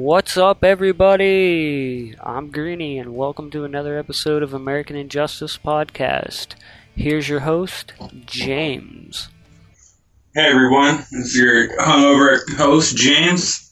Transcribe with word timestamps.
What's 0.00 0.38
up, 0.38 0.64
everybody? 0.64 2.14
I'm 2.22 2.50
Greeny, 2.50 2.98
and 2.98 3.14
welcome 3.14 3.50
to 3.50 3.64
another 3.64 3.98
episode 3.98 4.42
of 4.42 4.54
American 4.54 4.96
Injustice 4.96 5.58
Podcast. 5.58 6.54
Here's 6.96 7.28
your 7.28 7.40
host, 7.40 7.92
James. 8.24 9.28
Hey 10.34 10.48
everyone, 10.48 11.04
this 11.12 11.12
is 11.12 11.36
your 11.36 11.76
hungover 11.76 12.38
host 12.56 12.96
James. 12.96 13.70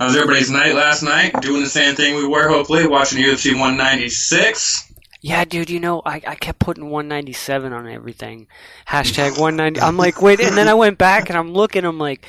How's 0.00 0.16
everybody's 0.16 0.50
night 0.50 0.74
last 0.74 1.02
night? 1.02 1.38
Doing 1.42 1.62
the 1.62 1.68
same 1.68 1.94
thing 1.94 2.16
we 2.16 2.26
were, 2.26 2.48
hopefully, 2.48 2.86
watching 2.86 3.22
UFC 3.22 3.50
196. 3.50 4.90
Yeah, 5.20 5.44
dude, 5.44 5.68
you 5.68 5.80
know, 5.80 6.00
I, 6.02 6.22
I 6.26 6.34
kept 6.36 6.60
putting 6.60 6.88
197 6.88 7.74
on 7.74 7.86
everything. 7.86 8.46
Hashtag 8.88 9.38
190. 9.38 9.82
I'm 9.82 9.98
like, 9.98 10.22
wait, 10.22 10.40
and 10.40 10.56
then 10.56 10.66
I 10.66 10.74
went 10.74 10.96
back 10.96 11.28
and 11.28 11.36
I'm 11.36 11.52
looking, 11.52 11.84
I'm 11.84 11.98
like, 11.98 12.24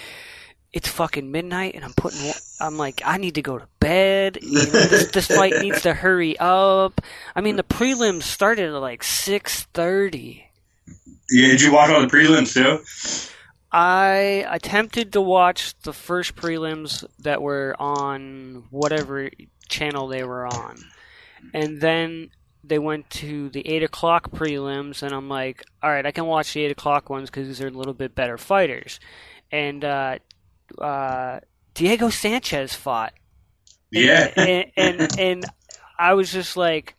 it's 0.71 0.87
fucking 0.87 1.31
midnight, 1.31 1.75
and 1.75 1.83
I'm 1.83 1.93
putting, 1.93 2.31
I'm 2.59 2.77
like, 2.77 3.01
I 3.03 3.17
need 3.17 3.35
to 3.35 3.41
go 3.41 3.57
to 3.57 3.67
bed. 3.79 4.37
You 4.41 4.59
know, 4.59 4.65
this, 4.65 5.11
this 5.11 5.27
fight 5.27 5.53
needs 5.61 5.81
to 5.81 5.93
hurry 5.93 6.37
up. 6.37 7.01
I 7.35 7.41
mean, 7.41 7.55
the 7.55 7.63
prelims 7.63 8.23
started 8.23 8.73
at 8.73 8.81
like 8.81 9.01
6:30. 9.01 10.43
Yeah, 11.31 11.47
did 11.47 11.61
you 11.61 11.73
watch 11.73 11.89
all 11.89 12.01
the 12.01 12.07
prelims 12.07 12.53
too? 12.53 12.83
I 13.71 14.45
attempted 14.49 15.13
to 15.13 15.21
watch 15.21 15.77
the 15.79 15.93
first 15.93 16.35
prelims 16.35 17.03
that 17.19 17.41
were 17.41 17.75
on 17.79 18.63
whatever 18.71 19.29
channel 19.67 20.07
they 20.07 20.23
were 20.23 20.47
on, 20.47 20.77
and 21.53 21.79
then 21.81 22.29
they 22.63 22.79
went 22.79 23.09
to 23.09 23.49
the 23.49 23.67
eight 23.67 23.83
o'clock 23.83 24.31
prelims, 24.31 25.01
and 25.01 25.13
I'm 25.13 25.29
like, 25.29 25.63
all 25.81 25.89
right, 25.89 26.05
I 26.05 26.11
can 26.11 26.25
watch 26.25 26.53
the 26.53 26.63
eight 26.63 26.71
o'clock 26.71 27.09
ones 27.09 27.29
because 27.29 27.47
these 27.47 27.61
are 27.61 27.67
a 27.67 27.71
little 27.71 27.93
bit 27.93 28.15
better 28.15 28.37
fighters, 28.37 28.99
and 29.51 29.83
uh, 29.83 30.19
uh, 30.77 31.39
Diego 31.73 32.09
Sanchez 32.09 32.73
fought, 32.75 33.13
Yeah. 33.91 34.31
and, 34.37 34.65
and 34.77 35.19
and 35.19 35.45
I 35.97 36.13
was 36.13 36.31
just 36.31 36.55
like, 36.57 36.95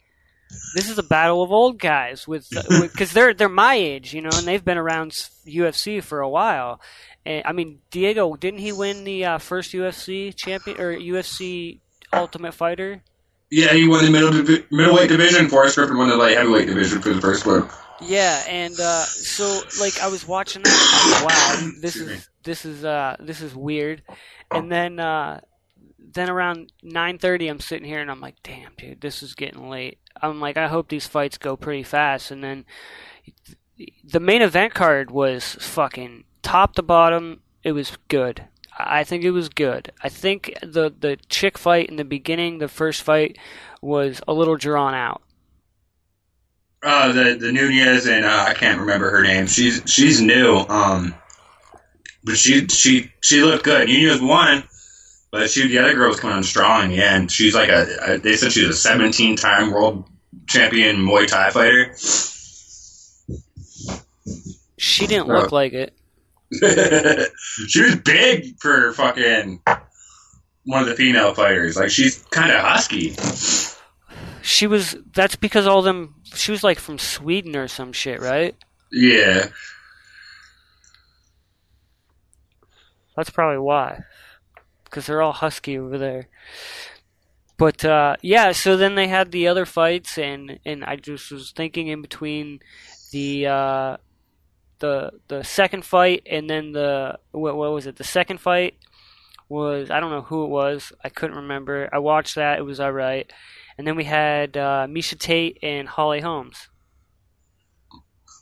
this 0.74 0.90
is 0.90 0.98
a 0.98 1.02
battle 1.02 1.42
of 1.42 1.52
old 1.52 1.78
guys 1.78 2.26
with 2.26 2.48
because 2.80 3.12
they're 3.12 3.34
they're 3.34 3.48
my 3.48 3.74
age, 3.74 4.12
you 4.12 4.22
know, 4.22 4.30
and 4.32 4.46
they've 4.46 4.64
been 4.64 4.78
around 4.78 5.12
UFC 5.46 6.02
for 6.02 6.20
a 6.20 6.28
while. 6.28 6.80
And 7.24 7.42
I 7.46 7.52
mean, 7.52 7.80
Diego 7.90 8.34
didn't 8.36 8.60
he 8.60 8.72
win 8.72 9.04
the 9.04 9.24
uh, 9.24 9.38
first 9.38 9.72
UFC 9.72 10.34
champion 10.34 10.80
or 10.80 10.92
UFC 10.92 11.80
Ultimate 12.12 12.54
Fighter? 12.54 13.02
Yeah, 13.50 13.72
he 13.72 13.88
won 13.88 14.04
the 14.04 14.10
middle 14.10 14.30
divi- 14.30 14.64
middleweight 14.70 15.08
division. 15.08 15.48
Forrest 15.48 15.76
Griffin 15.76 15.98
won 15.98 16.08
the 16.08 16.16
light 16.16 16.36
heavyweight 16.36 16.68
division 16.68 17.00
for 17.02 17.12
the 17.12 17.20
first 17.20 17.46
one. 17.46 17.68
Yeah, 18.02 18.42
and 18.48 18.78
uh, 18.80 19.04
so 19.04 19.60
like 19.80 20.00
I 20.00 20.08
was 20.08 20.26
watching 20.26 20.62
that. 20.62 21.24
Wow, 21.26 21.70
this 21.80 21.96
is 21.96 22.28
this 22.44 22.64
is 22.64 22.84
uh, 22.84 23.16
this 23.20 23.42
is 23.42 23.54
weird. 23.54 24.02
And 24.50 24.70
then 24.70 24.98
uh, 24.98 25.40
then 25.98 26.30
around 26.30 26.72
9:30, 26.84 27.50
I'm 27.50 27.60
sitting 27.60 27.86
here 27.86 28.00
and 28.00 28.10
I'm 28.10 28.20
like, 28.20 28.36
damn, 28.42 28.72
dude, 28.76 29.00
this 29.00 29.22
is 29.22 29.34
getting 29.34 29.68
late. 29.68 29.98
I'm 30.20 30.40
like, 30.40 30.56
I 30.56 30.68
hope 30.68 30.88
these 30.88 31.06
fights 31.06 31.38
go 31.38 31.56
pretty 31.56 31.82
fast. 31.82 32.30
And 32.30 32.42
then 32.42 32.64
the 34.04 34.20
main 34.20 34.42
event 34.42 34.74
card 34.74 35.10
was 35.10 35.56
fucking 35.60 36.24
top 36.42 36.74
to 36.74 36.82
bottom. 36.82 37.42
It 37.62 37.72
was 37.72 37.96
good. 38.08 38.44
I 38.86 39.04
think 39.04 39.24
it 39.24 39.30
was 39.30 39.48
good. 39.48 39.92
I 40.02 40.08
think 40.08 40.54
the 40.62 40.92
the 40.98 41.16
chick 41.28 41.58
fight 41.58 41.88
in 41.88 41.96
the 41.96 42.04
beginning, 42.04 42.58
the 42.58 42.68
first 42.68 43.02
fight, 43.02 43.38
was 43.80 44.20
a 44.26 44.32
little 44.32 44.56
drawn 44.56 44.94
out. 44.94 45.22
Uh, 46.82 47.12
the 47.12 47.34
the 47.34 47.52
Nunes 47.52 48.06
and 48.06 48.24
uh, 48.24 48.44
I 48.48 48.54
can't 48.54 48.80
remember 48.80 49.10
her 49.10 49.22
name. 49.22 49.46
She's 49.46 49.82
she's 49.86 50.20
new. 50.20 50.58
Um, 50.68 51.14
but 52.24 52.36
she 52.36 52.66
she 52.68 53.12
she 53.22 53.42
looked 53.42 53.64
good. 53.64 53.88
Nunes 53.88 54.20
won, 54.20 54.64
but 55.30 55.50
she 55.50 55.68
the 55.68 55.78
other 55.78 55.94
girl 55.94 56.08
was 56.08 56.20
coming 56.20 56.36
on 56.36 56.42
strong 56.42 56.84
in 56.84 56.90
the 56.90 57.04
end. 57.04 57.30
She's 57.30 57.54
like 57.54 57.68
a, 57.68 57.86
a 58.06 58.18
they 58.18 58.36
said 58.36 58.52
she 58.52 58.66
was 58.66 58.76
a 58.76 58.80
17 58.80 59.36
time 59.36 59.72
world 59.72 60.04
champion 60.46 60.96
Muay 60.96 61.26
Thai 61.26 61.50
fighter. 61.50 61.94
She 64.78 65.06
didn't 65.06 65.28
look 65.28 65.52
like 65.52 65.74
it. 65.74 65.94
she 67.68 67.82
was 67.82 67.96
big 67.96 68.60
for 68.60 68.92
fucking 68.92 69.62
one 70.64 70.82
of 70.82 70.88
the 70.88 70.96
female 70.96 71.34
fighters. 71.34 71.76
Like 71.76 71.90
she's 71.90 72.24
kind 72.30 72.50
of 72.50 72.60
husky. 72.60 73.14
She 74.42 74.66
was. 74.66 74.96
That's 75.14 75.36
because 75.36 75.66
all 75.66 75.82
them. 75.82 76.14
She 76.34 76.50
was 76.50 76.64
like 76.64 76.78
from 76.78 76.98
Sweden 76.98 77.56
or 77.56 77.68
some 77.68 77.92
shit, 77.92 78.20
right? 78.20 78.56
Yeah. 78.90 79.48
That's 83.16 83.30
probably 83.30 83.58
why. 83.58 84.04
Because 84.84 85.06
they're 85.06 85.22
all 85.22 85.32
husky 85.32 85.78
over 85.78 85.98
there. 85.98 86.28
But 87.56 87.84
uh, 87.84 88.16
yeah, 88.22 88.52
so 88.52 88.76
then 88.76 88.94
they 88.94 89.08
had 89.08 89.30
the 89.30 89.46
other 89.46 89.66
fights, 89.66 90.16
and 90.16 90.58
and 90.64 90.84
I 90.84 90.96
just 90.96 91.30
was 91.30 91.52
thinking 91.52 91.88
in 91.88 92.00
between 92.00 92.60
the 93.12 93.46
uh, 93.46 93.96
the 94.80 95.12
the 95.28 95.44
second 95.44 95.84
fight 95.84 96.22
and 96.30 96.50
then 96.50 96.72
the 96.72 97.18
what, 97.32 97.56
what 97.56 97.72
was 97.72 97.86
it? 97.86 97.96
The 97.96 98.04
second 98.04 98.40
fight 98.40 98.74
was 99.48 99.90
I 99.90 100.00
don't 100.00 100.10
know 100.10 100.22
who 100.22 100.44
it 100.44 100.48
was. 100.48 100.92
I 101.04 101.08
couldn't 101.08 101.36
remember. 101.36 101.88
I 101.92 101.98
watched 101.98 102.34
that. 102.36 102.58
It 102.58 102.62
was 102.62 102.80
all 102.80 102.92
right. 102.92 103.30
And 103.78 103.86
then 103.86 103.96
we 103.96 104.04
had 104.04 104.56
uh, 104.56 104.86
Miesha 104.88 105.18
Tate 105.18 105.58
and 105.62 105.88
Holly 105.88 106.20
Holmes. 106.20 106.68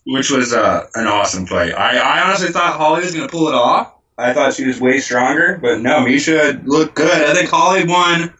which 0.06 0.30
was 0.30 0.52
uh, 0.52 0.86
an 0.94 1.06
awesome 1.06 1.46
fight. 1.46 1.74
I, 1.74 1.98
I 1.98 2.22
honestly 2.26 2.48
thought 2.48 2.74
Holly 2.76 3.02
was 3.02 3.14
going 3.14 3.28
to 3.28 3.32
pull 3.32 3.48
it 3.48 3.54
off. 3.54 3.94
I 4.16 4.32
thought 4.32 4.54
she 4.54 4.66
was 4.66 4.80
way 4.80 4.98
stronger, 4.98 5.58
but 5.62 5.80
no, 5.80 6.00
Miesha 6.00 6.60
looked 6.66 6.96
good. 6.96 7.22
I 7.22 7.34
think 7.34 7.50
Holly 7.50 7.84
won 7.86 8.34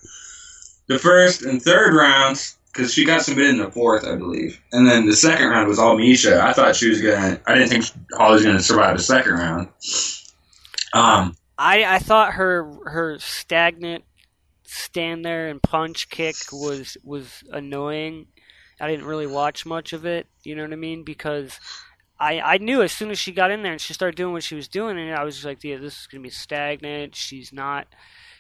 the 0.88 0.98
first 0.98 1.42
and 1.42 1.62
third 1.62 1.94
rounds 1.94 2.57
because 2.72 2.92
she 2.92 3.04
got 3.04 3.22
submitted 3.22 3.50
in 3.50 3.58
the 3.58 3.70
fourth, 3.70 4.04
I 4.06 4.14
believe, 4.16 4.60
and 4.72 4.86
then 4.86 5.06
the 5.06 5.16
second 5.16 5.48
round 5.48 5.68
was 5.68 5.78
all 5.78 5.96
Miesha. 5.96 6.40
I 6.40 6.52
thought 6.52 6.76
she 6.76 6.88
was 6.88 7.00
gonna. 7.00 7.40
I 7.46 7.54
didn't 7.54 7.68
think 7.68 7.84
Holly 8.12 8.34
was 8.34 8.44
gonna 8.44 8.60
survive 8.60 8.96
the 8.96 9.02
second 9.02 9.32
round. 9.32 9.68
Um, 10.92 11.36
I, 11.58 11.84
I 11.84 11.98
thought 11.98 12.34
her 12.34 12.72
her 12.86 13.18
stagnant 13.18 14.04
stand 14.64 15.24
there 15.24 15.48
and 15.48 15.62
punch 15.62 16.08
kick 16.08 16.36
was 16.52 16.96
was 17.02 17.42
annoying. 17.52 18.26
I 18.80 18.88
didn't 18.88 19.06
really 19.06 19.26
watch 19.26 19.66
much 19.66 19.92
of 19.92 20.06
it, 20.06 20.26
you 20.44 20.54
know 20.54 20.62
what 20.62 20.72
I 20.72 20.76
mean? 20.76 21.02
Because 21.02 21.58
I 22.20 22.40
I 22.40 22.58
knew 22.58 22.82
as 22.82 22.92
soon 22.92 23.10
as 23.10 23.18
she 23.18 23.32
got 23.32 23.50
in 23.50 23.62
there 23.62 23.72
and 23.72 23.80
she 23.80 23.92
started 23.94 24.16
doing 24.16 24.32
what 24.32 24.44
she 24.44 24.54
was 24.54 24.68
doing, 24.68 24.98
and 24.98 25.14
I 25.14 25.24
was 25.24 25.34
just 25.34 25.46
like, 25.46 25.64
yeah, 25.64 25.78
this 25.78 26.00
is 26.00 26.06
gonna 26.06 26.22
be 26.22 26.30
stagnant. 26.30 27.16
She's 27.16 27.52
not 27.52 27.88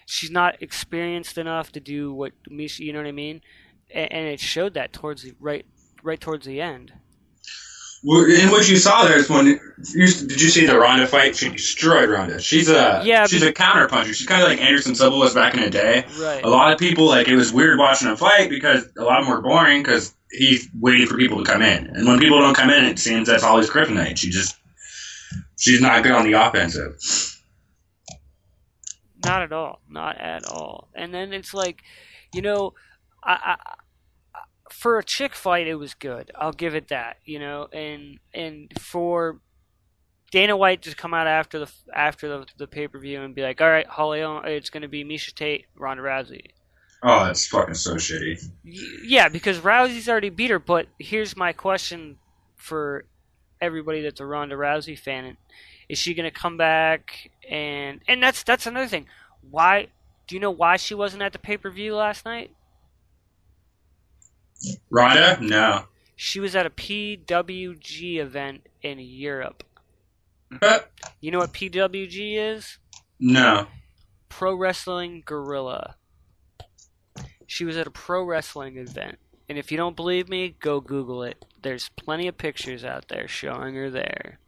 she's 0.06 0.30
not 0.30 0.62
experienced 0.62 1.38
enough 1.38 1.72
to 1.72 1.80
do 1.80 2.12
what 2.12 2.32
Miesha, 2.50 2.80
you 2.80 2.92
know 2.92 3.00
what 3.00 3.08
I 3.08 3.12
mean? 3.12 3.42
And, 3.90 4.12
and 4.12 4.26
it 4.26 4.40
showed 4.40 4.74
that 4.74 4.92
towards 4.92 5.22
the 5.22 5.34
right 5.40 5.66
right 6.02 6.20
towards 6.20 6.46
the 6.46 6.60
end. 6.60 6.92
in 8.04 8.50
what 8.50 8.68
you 8.68 8.76
saw 8.76 9.04
there 9.04 9.18
is 9.18 9.28
when 9.28 9.46
you, 9.46 9.58
did 10.06 10.40
you 10.40 10.48
see 10.48 10.66
the 10.66 10.78
Ronda 10.78 11.06
fight? 11.06 11.36
She 11.36 11.48
destroyed 11.48 12.08
Ronda. 12.08 12.40
She's 12.40 12.68
a 12.68 13.02
Yeah, 13.04 13.26
she's 13.26 13.42
a 13.42 13.52
counter 13.52 13.88
puncher. 13.88 14.14
She's 14.14 14.26
kind 14.26 14.42
of 14.42 14.48
like 14.48 14.60
Anderson 14.60 14.94
Silva 14.94 15.16
was 15.16 15.34
back 15.34 15.54
in 15.54 15.60
the 15.60 15.70
day. 15.70 16.04
Right. 16.18 16.44
a 16.44 16.48
lot 16.48 16.72
of 16.72 16.78
people 16.78 17.06
like 17.06 17.28
it 17.28 17.36
was 17.36 17.52
weird 17.52 17.78
watching 17.78 18.08
a 18.08 18.16
fight 18.16 18.50
because 18.50 18.84
a 18.96 19.02
lot 19.02 19.20
of 19.20 19.26
them 19.26 19.34
were 19.34 19.42
boring 19.42 19.82
because 19.82 20.14
he's 20.30 20.68
waiting 20.78 21.06
for 21.06 21.16
people 21.16 21.42
to 21.42 21.50
come 21.50 21.62
in, 21.62 21.86
and 21.88 22.06
when 22.06 22.18
people 22.18 22.38
don't 22.38 22.54
come 22.54 22.70
in, 22.70 22.84
it 22.84 22.98
seems 22.98 23.28
that's 23.28 23.42
all 23.42 23.58
his 23.58 23.70
kryptonite. 23.70 24.18
She 24.18 24.30
just 24.30 24.56
she's 25.56 25.80
not 25.80 26.02
good 26.02 26.12
on 26.12 26.24
the 26.24 26.34
offensive. 26.34 26.96
Not 29.24 29.42
at 29.42 29.52
all. 29.52 29.80
Not 29.88 30.18
at 30.18 30.46
all. 30.46 30.88
And 30.94 31.12
then 31.12 31.32
it's 31.32 31.52
like, 31.52 31.82
you 32.32 32.42
know, 32.42 32.74
I, 33.28 33.54
I 33.54 33.56
for 34.70 34.98
a 34.98 35.04
chick 35.04 35.34
fight, 35.34 35.66
it 35.66 35.76
was 35.76 35.94
good. 35.94 36.30
I'll 36.36 36.52
give 36.52 36.74
it 36.74 36.88
that. 36.88 37.18
You 37.24 37.38
know, 37.38 37.68
and 37.72 38.18
and 38.34 38.72
for 38.78 39.40
Dana 40.30 40.56
White 40.56 40.82
to 40.82 40.94
come 40.94 41.14
out 41.14 41.26
after 41.26 41.58
the 41.58 41.72
after 41.94 42.28
the, 42.28 42.46
the 42.56 42.66
pay 42.66 42.88
per 42.88 42.98
view 42.98 43.22
and 43.22 43.34
be 43.34 43.42
like, 43.42 43.60
all 43.60 43.70
right, 43.70 43.86
Holly, 43.86 44.20
it's 44.52 44.70
going 44.70 44.82
to 44.82 44.88
be 44.88 45.04
Miesha 45.04 45.34
Tate, 45.34 45.66
Ronda 45.76 46.02
Rousey. 46.02 46.52
Oh, 47.02 47.24
that's 47.26 47.46
fucking 47.46 47.74
so 47.74 47.94
shitty. 47.94 48.44
Yeah, 48.64 49.28
because 49.28 49.58
Rousey's 49.58 50.08
already 50.08 50.30
beat 50.30 50.50
her. 50.50 50.58
But 50.58 50.88
here's 50.98 51.36
my 51.36 51.52
question 51.52 52.18
for 52.56 53.04
everybody 53.60 54.02
that's 54.02 54.20
a 54.20 54.26
Ronda 54.26 54.56
Rousey 54.56 54.98
fan: 54.98 55.36
Is 55.88 55.98
she 55.98 56.14
going 56.14 56.30
to 56.30 56.36
come 56.36 56.56
back? 56.56 57.30
And 57.48 58.00
and 58.08 58.22
that's 58.22 58.42
that's 58.42 58.66
another 58.66 58.88
thing. 58.88 59.06
Why 59.48 59.88
do 60.26 60.34
you 60.34 60.40
know 60.40 60.50
why 60.50 60.76
she 60.76 60.94
wasn't 60.94 61.22
at 61.22 61.32
the 61.32 61.38
pay 61.38 61.56
per 61.56 61.70
view 61.70 61.94
last 61.94 62.24
night? 62.24 62.50
Ronda, 64.90 65.38
no. 65.40 65.84
She 66.16 66.40
was 66.40 66.56
at 66.56 66.66
a 66.66 66.70
PWG 66.70 68.18
event 68.18 68.66
in 68.82 68.98
Europe. 68.98 69.64
You 71.20 71.30
know 71.30 71.38
what 71.38 71.52
PWG 71.52 72.36
is? 72.56 72.78
no. 73.20 73.66
Pro 74.28 74.54
Wrestling 74.54 75.22
Guerrilla. 75.24 75.96
She 77.46 77.64
was 77.64 77.76
at 77.76 77.86
a 77.86 77.90
pro 77.90 78.22
wrestling 78.24 78.76
event. 78.76 79.18
And 79.48 79.56
if 79.56 79.72
you 79.72 79.78
don't 79.78 79.96
believe 79.96 80.28
me, 80.28 80.54
go 80.60 80.80
Google 80.80 81.22
it. 81.22 81.44
There's 81.62 81.88
plenty 81.90 82.28
of 82.28 82.36
pictures 82.36 82.84
out 82.84 83.08
there 83.08 83.26
showing 83.26 83.74
her 83.74 83.88
there. 83.90 84.38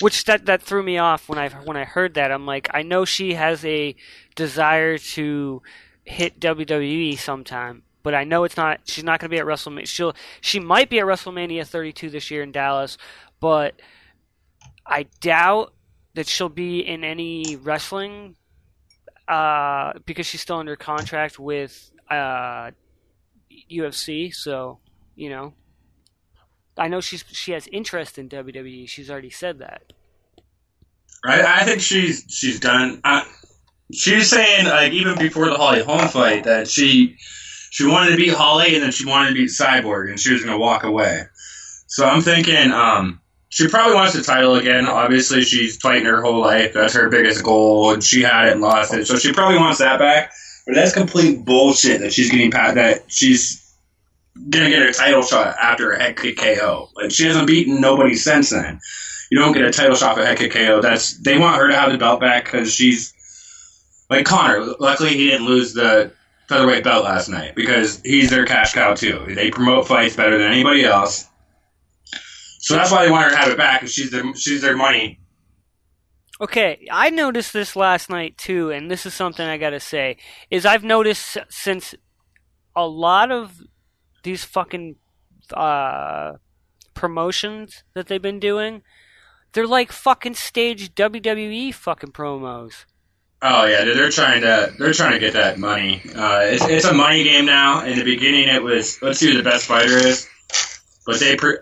which 0.00 0.24
that 0.24 0.46
that 0.46 0.62
threw 0.62 0.82
me 0.82 0.98
off 0.98 1.28
when 1.28 1.38
I 1.38 1.48
when 1.48 1.76
I 1.76 1.84
heard 1.84 2.14
that. 2.14 2.30
I'm 2.30 2.46
like, 2.46 2.68
I 2.72 2.82
know 2.82 3.04
she 3.04 3.34
has 3.34 3.64
a 3.64 3.96
desire 4.36 4.98
to 4.98 5.62
hit 6.04 6.40
WWE 6.40 7.18
sometime, 7.18 7.82
but 8.02 8.14
I 8.14 8.24
know 8.24 8.44
it's 8.44 8.56
not. 8.56 8.80
She's 8.84 9.04
not 9.04 9.20
going 9.20 9.30
to 9.30 9.34
be 9.34 9.38
at 9.38 9.46
WrestleMania. 9.46 9.86
She'll 9.86 10.14
she 10.40 10.60
might 10.60 10.90
be 10.90 10.98
at 11.00 11.06
WrestleMania 11.06 11.66
32 11.66 12.10
this 12.10 12.30
year 12.30 12.42
in 12.42 12.52
Dallas, 12.52 12.98
but 13.40 13.80
I 14.86 15.06
doubt 15.20 15.72
that 16.14 16.26
she'll 16.26 16.48
be 16.48 16.80
in 16.80 17.04
any 17.04 17.56
wrestling 17.56 18.36
uh, 19.28 19.92
because 20.06 20.26
she's 20.26 20.40
still 20.40 20.56
under 20.56 20.76
contract 20.76 21.38
with 21.38 21.90
uh, 22.10 22.70
UFC. 23.70 24.34
So 24.34 24.78
you 25.14 25.30
know, 25.30 25.54
I 26.76 26.88
know 26.88 27.00
she's 27.00 27.24
she 27.28 27.52
has 27.52 27.66
interest 27.68 28.18
in 28.18 28.28
WWE. 28.28 28.88
She's 28.88 29.10
already 29.10 29.30
said 29.30 29.58
that. 29.58 29.92
Right. 31.24 31.44
I 31.44 31.64
think 31.64 31.80
she's 31.80 32.24
she's 32.28 32.60
done. 32.60 33.00
Uh, 33.02 33.24
she's 33.92 34.30
saying 34.30 34.66
like 34.66 34.92
even 34.92 35.18
before 35.18 35.46
the 35.46 35.56
Holly 35.56 35.82
Holm 35.82 36.06
fight 36.08 36.44
that 36.44 36.68
she 36.68 37.16
she 37.70 37.86
wanted 37.86 38.10
to 38.10 38.16
beat 38.16 38.32
Holly 38.32 38.74
and 38.74 38.82
then 38.82 38.92
she 38.92 39.06
wanted 39.06 39.28
to 39.28 39.34
beat 39.34 39.50
Cyborg 39.50 40.10
and 40.10 40.18
she 40.18 40.32
was 40.32 40.44
gonna 40.44 40.58
walk 40.58 40.84
away. 40.84 41.24
So 41.86 42.06
I'm 42.06 42.20
thinking 42.20 42.70
um, 42.70 43.20
she 43.48 43.68
probably 43.68 43.94
wants 43.94 44.14
the 44.14 44.22
title 44.22 44.54
again. 44.56 44.86
Obviously, 44.86 45.42
she's 45.42 45.76
fighting 45.78 46.04
her 46.04 46.22
whole 46.22 46.40
life. 46.40 46.74
That's 46.74 46.94
her 46.94 47.08
biggest 47.08 47.42
goal, 47.42 47.92
and 47.92 48.04
she 48.04 48.22
had 48.22 48.48
it 48.48 48.52
and 48.52 48.60
lost 48.60 48.92
it. 48.92 49.06
So 49.06 49.16
she 49.16 49.32
probably 49.32 49.58
wants 49.58 49.78
that 49.78 49.98
back. 49.98 50.32
But 50.66 50.74
that's 50.74 50.92
complete 50.92 51.44
bullshit 51.46 52.00
that 52.02 52.12
she's 52.12 52.30
getting 52.30 52.50
pat 52.50 52.74
that 52.74 53.10
she's 53.10 53.74
gonna 54.50 54.68
get 54.68 54.82
a 54.82 54.92
title 54.92 55.22
shot 55.22 55.56
after 55.60 55.92
a 55.92 56.02
head 56.02 56.16
kick 56.18 56.36
KO. 56.36 56.90
Like 56.94 57.10
she 57.10 57.24
hasn't 57.24 57.46
beaten 57.46 57.80
nobody 57.80 58.14
since 58.14 58.50
then. 58.50 58.80
You 59.30 59.38
don't 59.38 59.52
get 59.52 59.64
a 59.64 59.70
title 59.70 59.96
shot 59.96 60.16
for 60.16 60.24
head 60.24 60.36
kick 60.36 60.52
KO. 60.52 60.82
That's 60.82 61.16
they 61.18 61.38
want 61.38 61.56
her 61.56 61.68
to 61.68 61.74
have 61.74 61.90
the 61.90 61.98
belt 61.98 62.20
back 62.20 62.44
because 62.44 62.72
she's 62.72 63.14
like 64.10 64.26
Conor. 64.26 64.74
Luckily, 64.78 65.16
he 65.16 65.30
didn't 65.30 65.46
lose 65.46 65.72
the 65.72 66.12
featherweight 66.48 66.82
belt 66.82 67.04
last 67.04 67.28
night 67.28 67.54
because 67.54 68.00
he's 68.02 68.30
their 68.30 68.46
cash 68.46 68.72
cow 68.72 68.94
too. 68.94 69.24
They 69.28 69.50
promote 69.50 69.86
fights 69.86 70.16
better 70.16 70.38
than 70.38 70.50
anybody 70.50 70.84
else. 70.84 71.28
So 72.60 72.74
that's 72.74 72.90
why 72.90 73.04
they 73.04 73.10
want 73.10 73.24
her 73.24 73.30
to 73.30 73.36
have 73.36 73.48
it 73.50 73.58
back. 73.58 73.80
Cause 73.82 73.92
she's 73.92 74.10
their 74.10 74.34
she's 74.34 74.62
their 74.62 74.76
money. 74.76 75.20
Okay, 76.40 76.86
I 76.90 77.10
noticed 77.10 77.52
this 77.52 77.74
last 77.74 78.08
night 78.08 78.38
too, 78.38 78.70
and 78.70 78.90
this 78.90 79.04
is 79.04 79.14
something 79.14 79.46
I 79.46 79.58
gotta 79.58 79.80
say 79.80 80.16
is 80.50 80.64
I've 80.64 80.84
noticed 80.84 81.36
since 81.50 81.94
a 82.74 82.86
lot 82.86 83.30
of 83.30 83.60
these 84.22 84.44
fucking 84.44 84.96
uh, 85.52 86.32
promotions 86.94 87.84
that 87.94 88.06
they've 88.06 88.22
been 88.22 88.40
doing, 88.40 88.82
they're 89.52 89.66
like 89.66 89.90
fucking 89.92 90.34
staged 90.34 90.94
WWE 90.94 91.74
fucking 91.74 92.12
promos. 92.12 92.84
Oh 93.40 93.66
yeah, 93.66 93.84
they're 93.84 94.10
trying 94.10 94.40
to 94.40 94.74
they're 94.78 94.92
trying 94.92 95.12
to 95.12 95.18
get 95.20 95.34
that 95.34 95.58
money. 95.58 96.02
Uh, 96.14 96.40
it's, 96.42 96.64
it's 96.64 96.84
a 96.84 96.92
money 96.92 97.22
game 97.22 97.46
now. 97.46 97.84
In 97.84 97.96
the 97.96 98.04
beginning, 98.04 98.48
it 98.48 98.62
was 98.62 99.00
let's 99.00 99.20
see 99.20 99.30
who 99.30 99.36
the 99.36 99.48
best 99.48 99.66
fighter 99.66 99.96
is, 99.96 100.28
but 101.06 101.20
they 101.20 101.36
pre- 101.36 101.58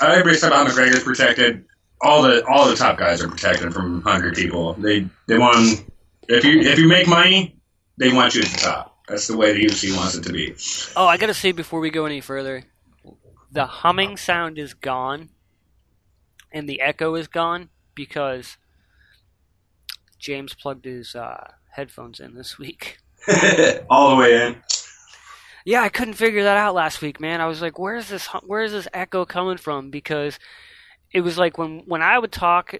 everybody 0.00 0.36
said 0.36 0.48
about 0.48 0.66
McGregor's 0.68 1.04
protected. 1.04 1.64
All 2.02 2.22
the 2.22 2.44
all 2.46 2.68
the 2.68 2.76
top 2.76 2.98
guys 2.98 3.22
are 3.22 3.28
protected 3.28 3.72
from 3.72 4.02
hungry 4.02 4.32
people. 4.32 4.74
They 4.74 5.08
they 5.26 5.38
want 5.38 5.86
if 6.28 6.44
you 6.44 6.60
if 6.60 6.78
you 6.78 6.86
make 6.86 7.08
money, 7.08 7.58
they 7.96 8.12
want 8.12 8.34
you 8.34 8.42
at 8.42 8.48
the 8.48 8.58
top. 8.58 8.98
That's 9.08 9.26
the 9.26 9.36
way 9.38 9.52
the 9.54 9.64
UFC 9.64 9.96
wants 9.96 10.16
it 10.16 10.24
to 10.24 10.32
be. 10.32 10.54
Oh, 10.96 11.06
I 11.06 11.16
gotta 11.16 11.32
say 11.32 11.52
before 11.52 11.80
we 11.80 11.90
go 11.90 12.04
any 12.04 12.20
further, 12.20 12.64
the 13.50 13.64
humming 13.64 14.18
sound 14.18 14.58
is 14.58 14.74
gone, 14.74 15.30
and 16.52 16.68
the 16.68 16.82
echo 16.82 17.14
is 17.14 17.26
gone 17.26 17.70
because 17.94 18.58
James 20.18 20.54
plugged 20.54 20.84
his 20.84 21.14
uh, 21.14 21.52
headphones 21.70 22.20
in 22.20 22.34
this 22.34 22.58
week. 22.58 22.98
All 23.90 24.10
the 24.10 24.16
way 24.16 24.46
in. 24.46 24.62
Yeah, 25.64 25.82
I 25.82 25.88
couldn't 25.88 26.14
figure 26.14 26.44
that 26.44 26.56
out 26.56 26.74
last 26.74 27.02
week, 27.02 27.20
man. 27.20 27.40
I 27.40 27.46
was 27.46 27.60
like, 27.60 27.78
"Where's 27.78 28.08
this? 28.08 28.26
Where's 28.44 28.70
this 28.70 28.86
echo 28.94 29.24
coming 29.24 29.56
from?" 29.56 29.90
Because 29.90 30.38
it 31.12 31.22
was 31.22 31.36
like 31.36 31.58
when 31.58 31.82
when 31.86 32.02
I 32.02 32.18
would 32.18 32.30
talk, 32.30 32.74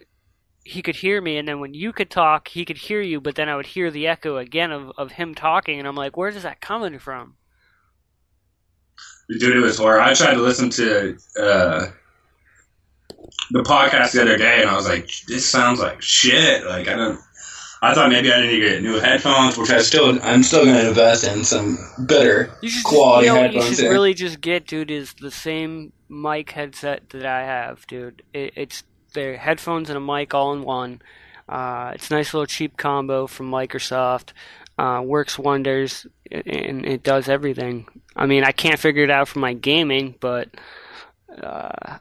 he 0.65 0.83
could 0.83 0.97
hear 0.97 1.21
me, 1.21 1.37
and 1.37 1.49
then 1.49 1.59
when 1.59 1.75
you 1.75 1.93
could 1.93 2.11
talk, 2.11 2.47
he 2.47 2.65
could 2.65 2.77
hear 2.77 3.01
you. 3.01 3.21
But 3.21 3.35
then 3.35 3.49
I 3.49 3.57
would 3.57 3.67
hear 3.67 3.91
the 3.91 4.07
echo 4.07 4.37
again 4.37 4.71
of 4.71 4.93
of 4.97 5.13
him 5.13 5.35
talking, 5.35 5.81
and 5.81 5.89
I'm 5.89 5.97
like, 5.97 6.17
"Where 6.17 6.29
is 6.29 6.45
that 6.45 6.61
coming 6.61 7.01
from?" 7.01 7.37
Dude, 9.29 9.57
it 9.57 9.61
was 9.61 9.79
horror. 9.79 10.01
I 10.01 10.15
tried 10.15 10.35
to 10.35 10.43
listen 10.43 10.71
to 10.71 11.17
uh, 11.41 11.87
the 13.51 13.63
podcast 13.63 14.13
the 14.13 14.23
other 14.23 14.37
day, 14.37 14.61
and 14.61 14.71
I 14.71 14.75
was 14.75 14.89
like, 14.89 15.11
"This 15.27 15.49
sounds 15.49 15.81
like 15.81 16.03
shit." 16.03 16.65
Like 16.67 16.89
I 16.89 16.97
don't. 16.97 17.21
I 17.83 17.95
thought 17.95 18.11
maybe 18.11 18.33
I 18.33 18.41
need 18.41 18.51
to 18.51 18.61
get 18.61 18.83
new 18.83 18.99
headphones, 18.99 19.57
which 19.59 19.71
I 19.71 19.83
still 19.83 20.19
I'm 20.23 20.43
still 20.43 20.65
going 20.65 20.77
to 20.77 20.89
invest 20.89 21.25
in 21.25 21.45
some 21.45 21.79
better 21.99 22.51
should 22.63 22.85
quality 22.85 23.27
you 23.27 23.35
know, 23.35 23.41
headphones. 23.41 23.69
You 23.69 23.75
should 23.75 23.83
here. 23.85 23.93
really 23.93 24.15
just 24.15 24.41
get, 24.41 24.67
dude. 24.67 24.91
Is 24.91 25.15
the 25.15 25.31
same 25.31 25.93
mic 26.09 26.51
headset 26.51 27.11
that 27.11 27.27
I 27.27 27.43
have, 27.43 27.87
dude. 27.87 28.23
It, 28.33 28.53
it's 28.57 28.83
they're 29.13 29.37
headphones 29.37 29.91
and 29.91 29.97
a 29.97 30.01
mic 30.01 30.35
all 30.35 30.53
in 30.53 30.63
one. 30.63 31.03
Uh, 31.49 31.93
it's 31.95 32.11
a 32.11 32.15
nice 32.15 32.35
little 32.35 32.47
cheap 32.47 32.77
combo 32.77 33.27
from 33.27 33.51
Microsoft. 33.51 34.31
Uh, 34.79 35.01
works 35.03 35.39
wonders 35.39 36.07
and 36.31 36.85
it 36.85 37.03
does 37.03 37.29
everything. 37.29 37.89
I 38.15 38.27
mean, 38.27 38.45
I 38.45 38.53
can't 38.53 38.79
figure 38.79 39.05
it 39.05 39.11
out 39.11 39.29
for 39.29 39.39
my 39.39 39.55
gaming, 39.55 40.17
but 40.21 40.49
uh, 41.43 41.99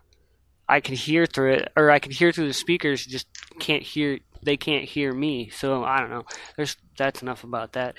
I 0.68 0.80
can 0.80 0.96
hear 0.96 1.26
through 1.26 1.54
it, 1.54 1.72
or 1.76 1.92
I 1.92 2.00
can 2.00 2.12
hear 2.12 2.32
through 2.32 2.48
the 2.48 2.54
speakers. 2.54 3.06
Just 3.06 3.28
can't 3.60 3.84
hear. 3.84 4.20
They 4.42 4.58
can't 4.58 4.86
hear 4.86 5.14
me. 5.14 5.50
So 5.50 5.84
I 5.84 6.00
don't 6.00 6.10
know. 6.10 6.26
There's 6.56 6.78
that's 6.98 7.22
enough 7.22 7.44
about 7.44 7.74
that. 7.74 7.96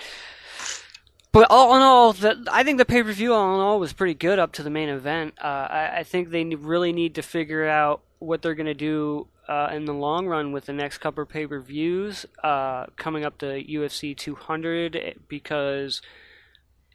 But 1.33 1.49
all 1.51 1.77
in 1.77 1.83
all, 1.83 2.15
the, 2.15 2.47
I 2.51 2.63
think 2.63 2.79
the 2.79 2.87
pay 2.87 3.03
per 3.03 3.13
view 3.13 3.35
all 3.35 3.55
in 3.55 3.61
all 3.61 3.79
was 3.79 3.93
pretty 3.93 4.15
good 4.15 4.39
up 4.39 4.53
to 4.53 4.63
the 4.63 4.71
main 4.71 4.89
event. 4.89 5.35
Uh, 5.39 5.69
I, 5.71 5.99
I 5.99 6.03
think 6.03 6.31
they 6.31 6.45
really 6.45 6.93
need 6.93 7.17
to 7.17 7.23
figure 7.23 7.69
out 7.69 8.01
what 8.21 8.41
they're 8.41 8.55
going 8.55 8.67
to 8.67 8.75
do 8.75 9.29
uh, 9.49 9.69
in 9.73 9.85
the 9.85 9.93
long 9.93 10.27
run 10.27 10.53
with 10.53 10.67
the 10.67 10.73
next 10.73 10.99
couple 10.99 11.23
of 11.23 11.29
pay 11.29 11.47
per 11.47 11.61
views 11.61 12.27
uh, 12.43 12.87
coming 12.97 13.25
up 13.25 13.39
to 13.39 13.47
UFC 13.47 14.17
200 14.17 14.97
eh, 14.97 15.13
because 15.29 16.01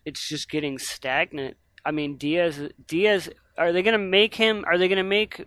it's 0.06 0.27
just 0.27 0.50
getting 0.50 0.79
stagnant. 0.79 1.56
I 1.85 1.91
mean, 1.91 2.17
Diaz, 2.17 2.69
Diaz, 2.88 3.29
are 3.57 3.71
they 3.71 3.83
going 3.83 3.94
to 3.94 3.97
make 4.00 4.35
him? 4.35 4.65
Are 4.67 4.77
they 4.77 4.88
going 4.88 4.97
to 4.97 5.03
make 5.03 5.45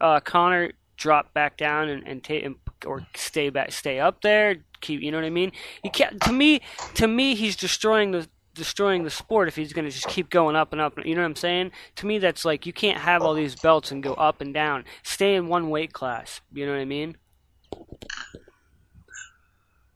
uh, 0.00 0.20
Conor 0.20 0.72
drop 0.96 1.32
back 1.34 1.56
down 1.56 1.88
and, 1.88 2.06
and 2.06 2.22
take 2.22 2.46
or 2.86 3.06
stay 3.14 3.50
back, 3.50 3.72
stay 3.72 4.00
up 4.00 4.22
there? 4.22 4.56
Keep, 4.80 5.00
you 5.00 5.10
know 5.10 5.18
what 5.18 5.24
I 5.24 5.30
mean? 5.30 5.52
You 5.82 5.90
can't. 5.90 6.20
To 6.22 6.32
me, 6.32 6.60
to 6.94 7.08
me, 7.08 7.34
he's 7.34 7.56
destroying 7.56 8.10
the 8.10 8.28
destroying 8.54 9.02
the 9.02 9.10
sport 9.10 9.48
if 9.48 9.56
he's 9.56 9.72
going 9.72 9.84
to 9.84 9.90
just 9.90 10.06
keep 10.06 10.30
going 10.30 10.56
up 10.56 10.72
and 10.72 10.80
up. 10.80 10.94
You 11.04 11.14
know 11.14 11.22
what 11.22 11.28
I'm 11.28 11.36
saying? 11.36 11.72
To 11.96 12.06
me, 12.06 12.18
that's 12.18 12.44
like 12.44 12.66
you 12.66 12.72
can't 12.72 12.98
have 12.98 13.22
all 13.22 13.34
these 13.34 13.56
belts 13.56 13.90
and 13.90 14.02
go 14.02 14.14
up 14.14 14.40
and 14.40 14.54
down. 14.54 14.84
Stay 15.02 15.34
in 15.34 15.48
one 15.48 15.70
weight 15.70 15.92
class. 15.92 16.40
You 16.52 16.66
know 16.66 16.72
what 16.72 16.80
I 16.80 16.84
mean? 16.84 17.16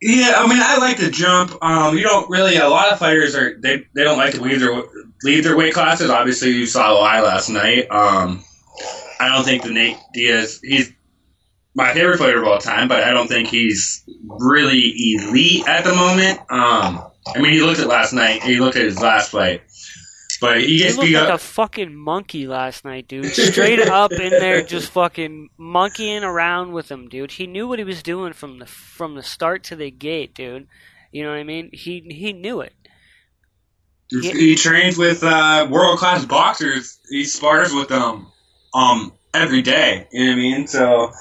Yeah, 0.00 0.34
I 0.36 0.46
mean, 0.46 0.60
I 0.60 0.76
like 0.78 0.98
to 0.98 1.10
jump. 1.10 1.56
Um, 1.62 1.96
you 1.96 2.04
don't 2.04 2.30
really. 2.30 2.56
A 2.56 2.68
lot 2.68 2.92
of 2.92 2.98
fighters 2.98 3.34
are 3.34 3.58
they 3.58 3.84
they 3.94 4.04
don't 4.04 4.18
like 4.18 4.34
to 4.34 4.40
leave 4.40 4.60
their 4.60 4.82
leave 5.24 5.42
their 5.42 5.56
weight 5.56 5.74
classes. 5.74 6.08
Obviously, 6.08 6.50
you 6.50 6.66
saw 6.66 7.00
why 7.00 7.20
last 7.20 7.48
night. 7.48 7.90
Um, 7.90 8.44
I 9.20 9.28
don't 9.34 9.44
think 9.44 9.62
the 9.62 9.70
Nate 9.70 9.96
Diaz 10.14 10.60
he's 10.62 10.92
my 11.74 11.92
favorite 11.92 12.18
fighter 12.18 12.42
of 12.42 12.48
all 12.48 12.58
time, 12.58 12.88
but 12.88 13.04
I 13.04 13.10
don't 13.10 13.28
think 13.28 13.48
he's 13.48 14.02
really 14.24 14.92
elite 15.14 15.66
at 15.68 15.84
the 15.84 15.94
moment. 15.94 16.40
Um, 16.50 17.04
I 17.34 17.38
mean, 17.40 17.52
he 17.52 17.60
looked 17.62 17.78
at 17.78 17.86
last 17.86 18.12
night. 18.12 18.42
He 18.42 18.58
looked 18.58 18.76
at 18.76 18.84
his 18.84 19.00
last 19.00 19.30
fight, 19.30 19.62
but 20.40 20.60
he 20.60 20.66
He 20.66 20.78
gets 20.78 20.96
looked 20.96 21.08
beat 21.08 21.14
like 21.16 21.28
up. 21.28 21.34
a 21.36 21.38
fucking 21.38 21.94
monkey 21.94 22.48
last 22.48 22.84
night, 22.84 23.06
dude. 23.06 23.26
Straight 23.26 23.80
up 23.80 24.10
in 24.12 24.30
there, 24.30 24.62
just 24.62 24.90
fucking 24.92 25.50
monkeying 25.56 26.24
around 26.24 26.72
with 26.72 26.90
him, 26.90 27.08
dude. 27.08 27.32
He 27.32 27.46
knew 27.46 27.68
what 27.68 27.78
he 27.78 27.84
was 27.84 28.02
doing 28.02 28.32
from 28.32 28.58
the 28.58 28.66
from 28.66 29.14
the 29.14 29.22
start 29.22 29.62
to 29.64 29.76
the 29.76 29.90
gate, 29.90 30.34
dude. 30.34 30.66
You 31.12 31.22
know 31.22 31.30
what 31.30 31.38
I 31.38 31.44
mean? 31.44 31.70
He 31.72 32.00
he 32.10 32.32
knew 32.32 32.60
it. 32.60 32.74
He 34.10 34.56
trains 34.56 34.96
with 34.96 35.22
uh, 35.22 35.68
world 35.70 35.98
class 35.98 36.24
boxers. 36.24 36.98
He 37.10 37.24
spars 37.24 37.74
with 37.74 37.88
them 37.88 38.26
um, 38.74 39.12
every 39.34 39.62
day. 39.62 40.06
You 40.12 40.24
know 40.24 40.30
what 40.30 40.32
I 40.32 40.36
mean? 40.36 40.66
So 40.66 41.12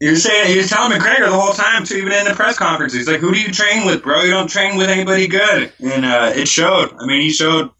you're 0.00 0.16
saying 0.16 0.54
you're 0.54 0.64
telling 0.64 0.98
McGregor 0.98 1.30
the 1.30 1.38
whole 1.38 1.52
time 1.52 1.84
too, 1.84 1.96
even 1.96 2.12
in 2.12 2.24
the 2.24 2.34
press 2.34 2.58
conference. 2.58 2.92
He's 2.92 3.06
like, 3.06 3.20
"Who 3.20 3.32
do 3.32 3.40
you 3.40 3.52
train 3.52 3.86
with, 3.86 4.02
bro? 4.02 4.22
You 4.22 4.32
don't 4.32 4.48
train 4.48 4.76
with 4.76 4.90
anybody 4.90 5.28
good." 5.28 5.72
And 5.80 6.04
uh, 6.04 6.32
it 6.34 6.48
showed. 6.48 6.92
I 6.98 7.06
mean, 7.06 7.22
he 7.22 7.30
showed 7.30 7.70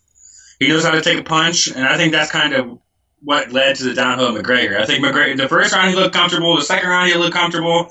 he 0.60 0.68
knows 0.68 0.84
how 0.84 0.92
to 0.92 1.00
take 1.00 1.18
a 1.18 1.24
punch, 1.24 1.66
and 1.66 1.84
I 1.84 1.96
think 1.96 2.12
that's 2.12 2.30
kind 2.30 2.54
of 2.54 2.78
what 3.24 3.52
led 3.52 3.76
to 3.76 3.84
the 3.84 3.94
downhill 3.94 4.36
of 4.36 4.40
McGregor. 4.40 4.80
I 4.80 4.86
think 4.86 5.04
McGregor 5.04 5.36
the 5.36 5.48
first 5.48 5.72
round 5.72 5.90
he 5.90 5.96
looked 5.96 6.14
comfortable, 6.14 6.56
the 6.56 6.62
second 6.62 6.88
round 6.88 7.10
he 7.10 7.16
looked 7.16 7.34
comfortable. 7.34 7.90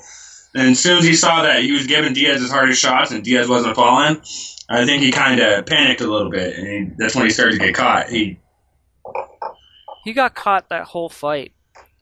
And 0.54 0.72
as 0.72 0.80
soon 0.80 0.98
as 0.98 1.04
he 1.04 1.14
saw 1.14 1.42
that 1.42 1.62
he 1.62 1.72
was 1.72 1.86
giving 1.86 2.12
Diaz 2.12 2.40
his 2.40 2.50
hardest 2.50 2.80
shots 2.80 3.10
and 3.10 3.24
Diaz 3.24 3.48
wasn't 3.48 3.74
falling, 3.74 4.20
I 4.68 4.84
think 4.84 5.02
he 5.02 5.10
kind 5.10 5.40
of 5.40 5.64
panicked 5.66 6.02
a 6.02 6.06
little 6.06 6.30
bit, 6.30 6.56
and 6.56 6.66
he, 6.66 6.94
that's 6.96 7.14
when 7.14 7.24
he 7.24 7.30
started 7.30 7.58
to 7.58 7.66
get 7.66 7.74
caught. 7.74 8.08
He 8.08 8.38
He 10.04 10.12
got 10.12 10.34
caught 10.34 10.68
that 10.68 10.84
whole 10.84 11.08
fight. 11.08 11.52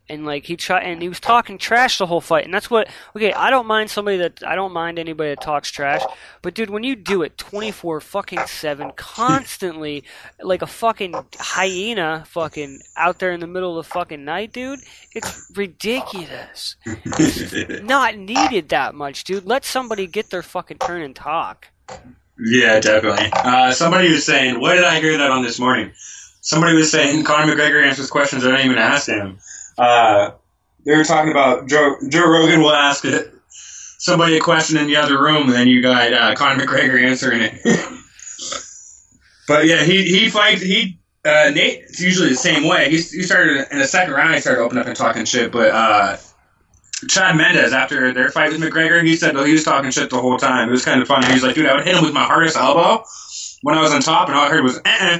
and 0.08 0.26
like 0.26 0.44
he 0.44 0.56
tried 0.56 0.82
and 0.82 1.00
he 1.00 1.08
was 1.08 1.20
talking 1.20 1.56
trash 1.56 1.98
the 1.98 2.06
whole 2.06 2.20
fight. 2.20 2.44
And 2.44 2.52
that's 2.52 2.68
what 2.68 2.88
okay 3.14 3.32
i 3.32 3.48
don't 3.48 3.66
mind 3.66 3.90
somebody 3.90 4.16
that 4.16 4.42
i 4.44 4.56
don't 4.56 4.72
mind 4.72 4.98
anybody 4.98 5.30
that 5.30 5.40
talks 5.40 5.70
trash. 5.70 6.02
But 6.42 6.54
dude 6.54 6.70
when 6.70 6.82
you 6.82 6.96
do 6.96 7.22
it 7.22 7.38
24 7.38 8.00
fucking 8.00 8.46
7 8.46 8.90
constantly 8.96 10.02
like 10.42 10.62
a 10.62 10.66
fucking 10.66 11.14
hyena 11.38 12.24
fucking 12.26 12.80
out 12.96 13.20
there 13.20 13.30
in 13.30 13.38
the 13.38 13.46
middle 13.46 13.78
of 13.78 13.86
the 13.86 13.92
fucking 13.92 14.24
night 14.24 14.52
dude 14.52 14.80
it's 15.14 15.52
ridiculous. 15.54 16.74
It's 16.86 17.82
not 17.94 18.16
needed 18.16 18.68
that 18.70 18.94
much 18.96 19.22
dude. 19.24 19.44
Let 19.44 19.64
somebody 19.64 20.08
get 20.08 20.30
their 20.30 20.42
fucking 20.42 20.78
turn 20.78 21.02
and 21.02 21.14
talk. 21.14 21.68
Yeah 22.36 22.80
definitely. 22.80 23.28
Uh, 23.32 23.70
somebody 23.72 24.10
was 24.10 24.26
saying 24.26 24.58
what 24.60 24.74
did 24.74 24.84
i 24.84 24.98
hear 25.00 25.18
that 25.18 25.30
on 25.30 25.44
this 25.44 25.60
morning 25.60 25.92
somebody 26.40 26.74
was 26.74 26.90
saying 26.90 27.24
conor 27.24 27.54
mcgregor 27.54 27.84
answers 27.84 28.10
questions 28.10 28.44
i 28.44 28.50
don't 28.50 28.64
even 28.64 28.78
ask 28.78 29.08
him 29.08 29.38
uh, 29.78 30.32
they 30.84 30.96
were 30.96 31.04
talking 31.04 31.30
about 31.30 31.68
Joe, 31.68 31.96
Joe 32.08 32.28
Rogan 32.28 32.60
will 32.60 32.72
ask 32.72 33.04
it, 33.04 33.32
somebody 33.98 34.36
a 34.36 34.40
question 34.40 34.76
in 34.76 34.86
the 34.86 34.96
other 34.96 35.20
room, 35.20 35.44
and 35.44 35.52
then 35.52 35.68
you 35.68 35.82
got 35.82 36.12
uh, 36.12 36.34
Conor 36.34 36.64
McGregor 36.64 37.02
answering 37.02 37.42
it. 37.42 37.60
but 39.48 39.66
yeah, 39.66 39.84
he 39.84 40.04
he 40.04 40.30
fights 40.30 40.62
he. 40.62 40.98
Uh, 41.22 41.50
Nate, 41.54 41.80
it's 41.82 42.00
usually 42.00 42.30
the 42.30 42.34
same 42.34 42.66
way. 42.66 42.88
He, 42.88 42.96
he 42.96 43.22
started 43.22 43.66
in 43.70 43.78
the 43.78 43.86
second 43.86 44.14
round. 44.14 44.34
He 44.34 44.40
started 44.40 44.62
opening 44.62 44.80
up 44.80 44.86
and 44.86 44.96
talking 44.96 45.26
shit. 45.26 45.52
But 45.52 45.68
uh, 45.68 46.16
Chad 47.08 47.36
Mendes, 47.36 47.74
after 47.74 48.14
their 48.14 48.30
fight 48.30 48.52
with 48.52 48.60
McGregor, 48.62 49.04
he 49.04 49.16
said, 49.16 49.36
"Oh, 49.36 49.44
he 49.44 49.52
was 49.52 49.64
talking 49.64 49.90
shit 49.90 50.08
the 50.08 50.20
whole 50.20 50.38
time." 50.38 50.68
It 50.68 50.72
was 50.72 50.84
kind 50.84 51.02
of 51.02 51.08
funny. 51.08 51.26
He 51.26 51.34
was 51.34 51.42
like, 51.42 51.54
"Dude, 51.54 51.66
I 51.66 51.74
would 51.74 51.84
hit 51.84 51.94
him 51.94 52.04
with 52.04 52.14
my 52.14 52.24
hardest 52.24 52.56
elbow 52.56 53.04
when 53.60 53.76
I 53.76 53.82
was 53.82 53.92
on 53.92 54.00
top, 54.00 54.28
and 54.28 54.36
all 54.36 54.46
I 54.46 54.48
heard 54.48 54.64
was 54.64 54.80
uh 54.82 55.18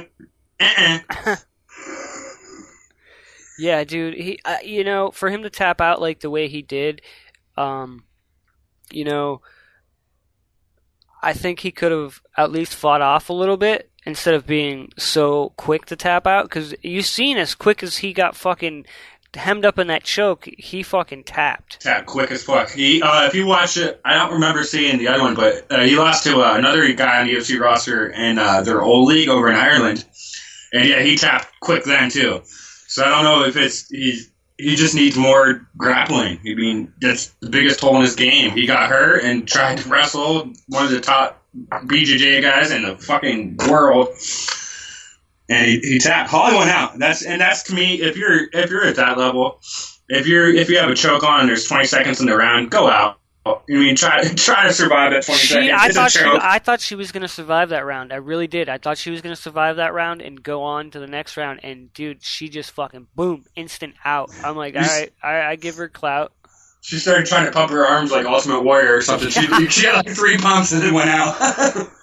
uh 0.61 0.73
uh 0.77 0.99
uh." 1.25 1.35
Yeah, 3.61 3.83
dude. 3.83 4.15
He, 4.15 4.39
uh, 4.43 4.57
you 4.63 4.83
know, 4.83 5.11
for 5.11 5.29
him 5.29 5.43
to 5.43 5.49
tap 5.49 5.81
out 5.81 6.01
like 6.01 6.21
the 6.21 6.31
way 6.31 6.47
he 6.47 6.63
did, 6.63 7.01
um, 7.55 8.05
you 8.91 9.03
know, 9.03 9.41
I 11.21 11.33
think 11.33 11.59
he 11.59 11.71
could 11.71 11.91
have 11.91 12.21
at 12.35 12.51
least 12.51 12.73
fought 12.73 13.01
off 13.01 13.29
a 13.29 13.33
little 13.33 13.57
bit 13.57 13.91
instead 14.03 14.33
of 14.33 14.47
being 14.47 14.91
so 14.97 15.53
quick 15.57 15.85
to 15.85 15.95
tap 15.95 16.25
out. 16.25 16.45
Because 16.45 16.73
you've 16.81 17.05
seen 17.05 17.37
as 17.37 17.53
quick 17.53 17.83
as 17.83 17.97
he 17.97 18.13
got 18.13 18.35
fucking 18.35 18.85
hemmed 19.35 19.65
up 19.65 19.79
in 19.79 19.87
that 19.87 20.03
choke, 20.03 20.49
he 20.57 20.83
fucking 20.83 21.23
tapped. 21.23 21.81
Tapped 21.81 22.07
quick 22.07 22.31
as 22.31 22.43
fuck. 22.43 22.71
He, 22.71 23.01
uh, 23.01 23.27
if 23.27 23.35
you 23.35 23.45
watch 23.45 23.77
it, 23.77 24.01
I 24.03 24.15
don't 24.15 24.33
remember 24.33 24.63
seeing 24.63 24.97
the 24.97 25.07
other 25.07 25.21
one, 25.21 25.35
but 25.35 25.67
uh, 25.71 25.81
he 25.81 25.95
lost 25.95 26.23
to 26.25 26.41
uh, 26.41 26.57
another 26.57 26.91
guy 26.93 27.21
on 27.21 27.27
the 27.27 27.35
UFC 27.35 27.59
roster 27.59 28.09
in 28.09 28.37
uh, 28.37 28.61
their 28.61 28.81
old 28.81 29.07
league 29.07 29.29
over 29.29 29.49
in 29.49 29.55
Ireland, 29.55 30.05
and 30.73 30.87
yeah, 30.87 31.01
he 31.01 31.17
tapped 31.17 31.47
quick 31.59 31.83
then 31.83 32.09
too. 32.09 32.41
So 32.87 33.03
I 33.03 33.09
don't 33.09 33.23
know 33.23 33.45
if 33.45 33.55
it's 33.55 33.87
he. 33.89 34.21
He 34.57 34.75
just 34.75 34.93
needs 34.93 35.17
more 35.17 35.67
grappling. 35.75 36.39
I 36.41 36.53
mean, 36.53 36.93
that's 37.01 37.29
the 37.39 37.49
biggest 37.49 37.79
hole 37.79 37.95
in 37.95 38.03
his 38.03 38.15
game. 38.15 38.51
He 38.51 38.67
got 38.67 38.89
hurt 38.89 39.23
and 39.23 39.47
tried 39.47 39.79
to 39.79 39.89
wrestle 39.89 40.53
one 40.67 40.85
of 40.85 40.91
the 40.91 41.01
top 41.01 41.41
BJJ 41.71 42.43
guys 42.43 42.69
in 42.69 42.83
the 42.83 42.95
fucking 42.95 43.57
world, 43.67 44.09
and 45.49 45.65
he, 45.65 45.79
he 45.79 45.99
tapped. 45.99 46.29
Holly 46.29 46.55
went 46.55 46.69
out. 46.69 46.99
That's 46.99 47.23
and 47.23 47.41
that's 47.41 47.63
to 47.63 47.73
me. 47.73 47.95
If 48.01 48.17
you're 48.17 48.49
if 48.53 48.69
you're 48.69 48.85
at 48.85 48.97
that 48.97 49.17
level, 49.17 49.61
if 50.09 50.27
you're 50.27 50.53
if 50.53 50.69
you 50.69 50.77
have 50.77 50.89
a 50.89 50.95
choke 50.95 51.23
on 51.23 51.39
and 51.39 51.49
there's 51.49 51.67
20 51.67 51.85
seconds 51.85 52.19
in 52.19 52.27
the 52.27 52.35
round, 52.35 52.69
go 52.69 52.87
out. 52.87 53.20
Oh, 53.43 53.61
I 53.67 53.73
mean, 53.73 53.95
try 53.95 54.23
try 54.35 54.67
to 54.67 54.73
survive 54.73 55.11
that 55.13 55.23
20 55.23 55.39
She, 55.39 55.47
seconds. 55.47 55.71
I 55.75 55.85
It's 55.87 55.95
thought 55.95 56.11
she. 56.11 56.19
I 56.23 56.59
thought 56.59 56.79
she 56.79 56.95
was 56.95 57.11
gonna 57.11 57.27
survive 57.27 57.69
that 57.69 57.85
round. 57.85 58.13
I 58.13 58.17
really 58.17 58.47
did. 58.47 58.69
I 58.69 58.77
thought 58.77 58.97
she 58.97 59.09
was 59.09 59.21
gonna 59.21 59.35
survive 59.35 59.77
that 59.77 59.93
round 59.93 60.21
and 60.21 60.41
go 60.41 60.61
on 60.63 60.91
to 60.91 60.99
the 60.99 61.07
next 61.07 61.37
round. 61.37 61.61
And 61.63 61.91
dude, 61.93 62.23
she 62.23 62.49
just 62.49 62.71
fucking 62.71 63.07
boom, 63.15 63.45
instant 63.55 63.95
out. 64.05 64.29
I'm 64.43 64.55
like, 64.55 64.75
all 64.75 64.81
right, 64.81 65.11
all 65.23 65.31
right, 65.31 65.49
I 65.49 65.55
give 65.55 65.75
her 65.77 65.89
clout. 65.89 66.33
She 66.81 66.97
started 66.97 67.25
trying 67.27 67.45
to 67.45 67.51
pump 67.51 67.71
her 67.71 67.85
arms 67.85 68.11
like 68.11 68.25
Ultimate 68.25 68.61
Warrior 68.63 68.95
or 68.95 69.01
something. 69.01 69.29
She, 69.29 69.41
she 69.69 69.85
had 69.85 70.05
like 70.05 70.15
three 70.15 70.37
pumps 70.37 70.71
and 70.71 70.81
then 70.81 70.93
went 70.93 71.09
out. 71.09 71.87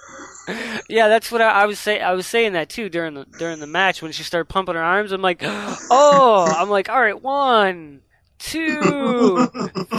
Yeah, 0.89 1.09
that's 1.09 1.31
what 1.31 1.43
I, 1.43 1.51
I 1.63 1.67
was 1.67 1.79
saying. 1.79 2.01
I 2.03 2.15
was 2.15 2.27
saying 2.27 2.55
that 2.55 2.71
too 2.71 2.89
during 2.89 3.13
the 3.13 3.27
during 3.39 3.61
the 3.61 3.67
match 3.67 4.01
when 4.01 4.13
she 4.13 4.23
started 4.23 4.47
pumping 4.47 4.77
her 4.77 4.83
arms. 4.83 5.13
I'm 5.13 5.21
like, 5.21 5.41
oh, 5.43 6.51
I'm 6.57 6.71
like, 6.71 6.89
all 6.89 6.99
right, 6.99 7.21
one, 7.21 8.01
two, 8.39 9.47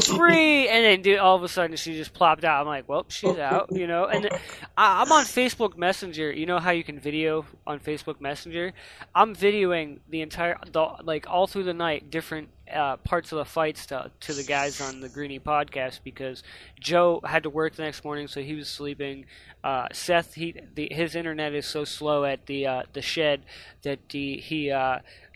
three, 0.02 0.68
and 0.70 0.86
then 0.86 1.02
dude, 1.02 1.20
all 1.20 1.36
of 1.36 1.44
a 1.44 1.48
sudden 1.48 1.76
she 1.76 1.96
just 1.96 2.14
plopped 2.14 2.44
out. 2.44 2.62
I'm 2.62 2.68
like, 2.68 2.88
well, 2.88 3.06
she's 3.10 3.38
out, 3.38 3.70
you 3.72 3.88
know. 3.88 4.06
And 4.06 4.30
I, 4.78 5.02
I'm 5.02 5.12
on 5.12 5.26
Facebook 5.26 5.78
Messenger. 5.78 6.32
You 6.32 6.46
know 6.46 6.60
how 6.60 6.72
you 6.72 6.84
can 6.84 7.00
video 7.00 7.46
on 7.68 7.80
Facebook 7.80 8.22
Messenger? 8.22 8.74
I'm 9.14 9.36
videoing 9.36 10.00
the 10.10 10.22
entire, 10.22 10.58
the, 10.72 10.96
like 11.04 11.30
all 11.30 11.48
through 11.48 11.64
the 11.64 11.74
night, 11.74 12.10
different 12.10 12.50
uh, 12.74 12.98
parts 12.98 13.32
of 13.32 13.38
the 13.38 13.46
fights 13.46 13.88
to 13.88 14.12
to 14.20 14.34
the 14.34 14.44
guys 14.44 14.80
on 14.82 15.02
the 15.02 15.10
Greeny 15.10 15.40
podcast 15.40 16.00
because 16.04 16.44
Joe 16.80 17.20
had 17.24 17.44
to 17.44 17.50
work 17.50 17.76
the 17.76 17.84
next 17.84 18.04
morning, 18.04 18.28
so 18.28 18.42
he 18.42 18.56
was 18.56 18.70
sleeping. 18.70 19.26
Uh, 19.64 19.88
Seth, 19.92 20.36
he 20.36 20.56
the, 20.76 20.88
his 20.92 21.16
internet 21.16 21.54
is 21.54 21.66
so 21.66 21.84
slow 21.84 22.24
at 22.26 22.46
the 22.46 22.68
uh, 22.68 22.84
the 22.94 23.02
shed 23.02 23.42
that 23.82 24.00
he 24.10 24.38
he, 24.38 24.72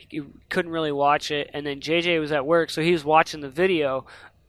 he 0.10 0.22
couldn't 0.50 0.72
really 0.72 0.92
watch 0.92 1.32
it. 1.32 1.50
And 1.54 1.66
then 1.66 1.80
JJ 1.80 2.20
was 2.20 2.32
at 2.32 2.46
work, 2.46 2.70
so 2.70 2.82
he 2.82 2.92
was 2.92 3.04
watching 3.04 3.42
the 3.42 3.50
video 3.50 4.06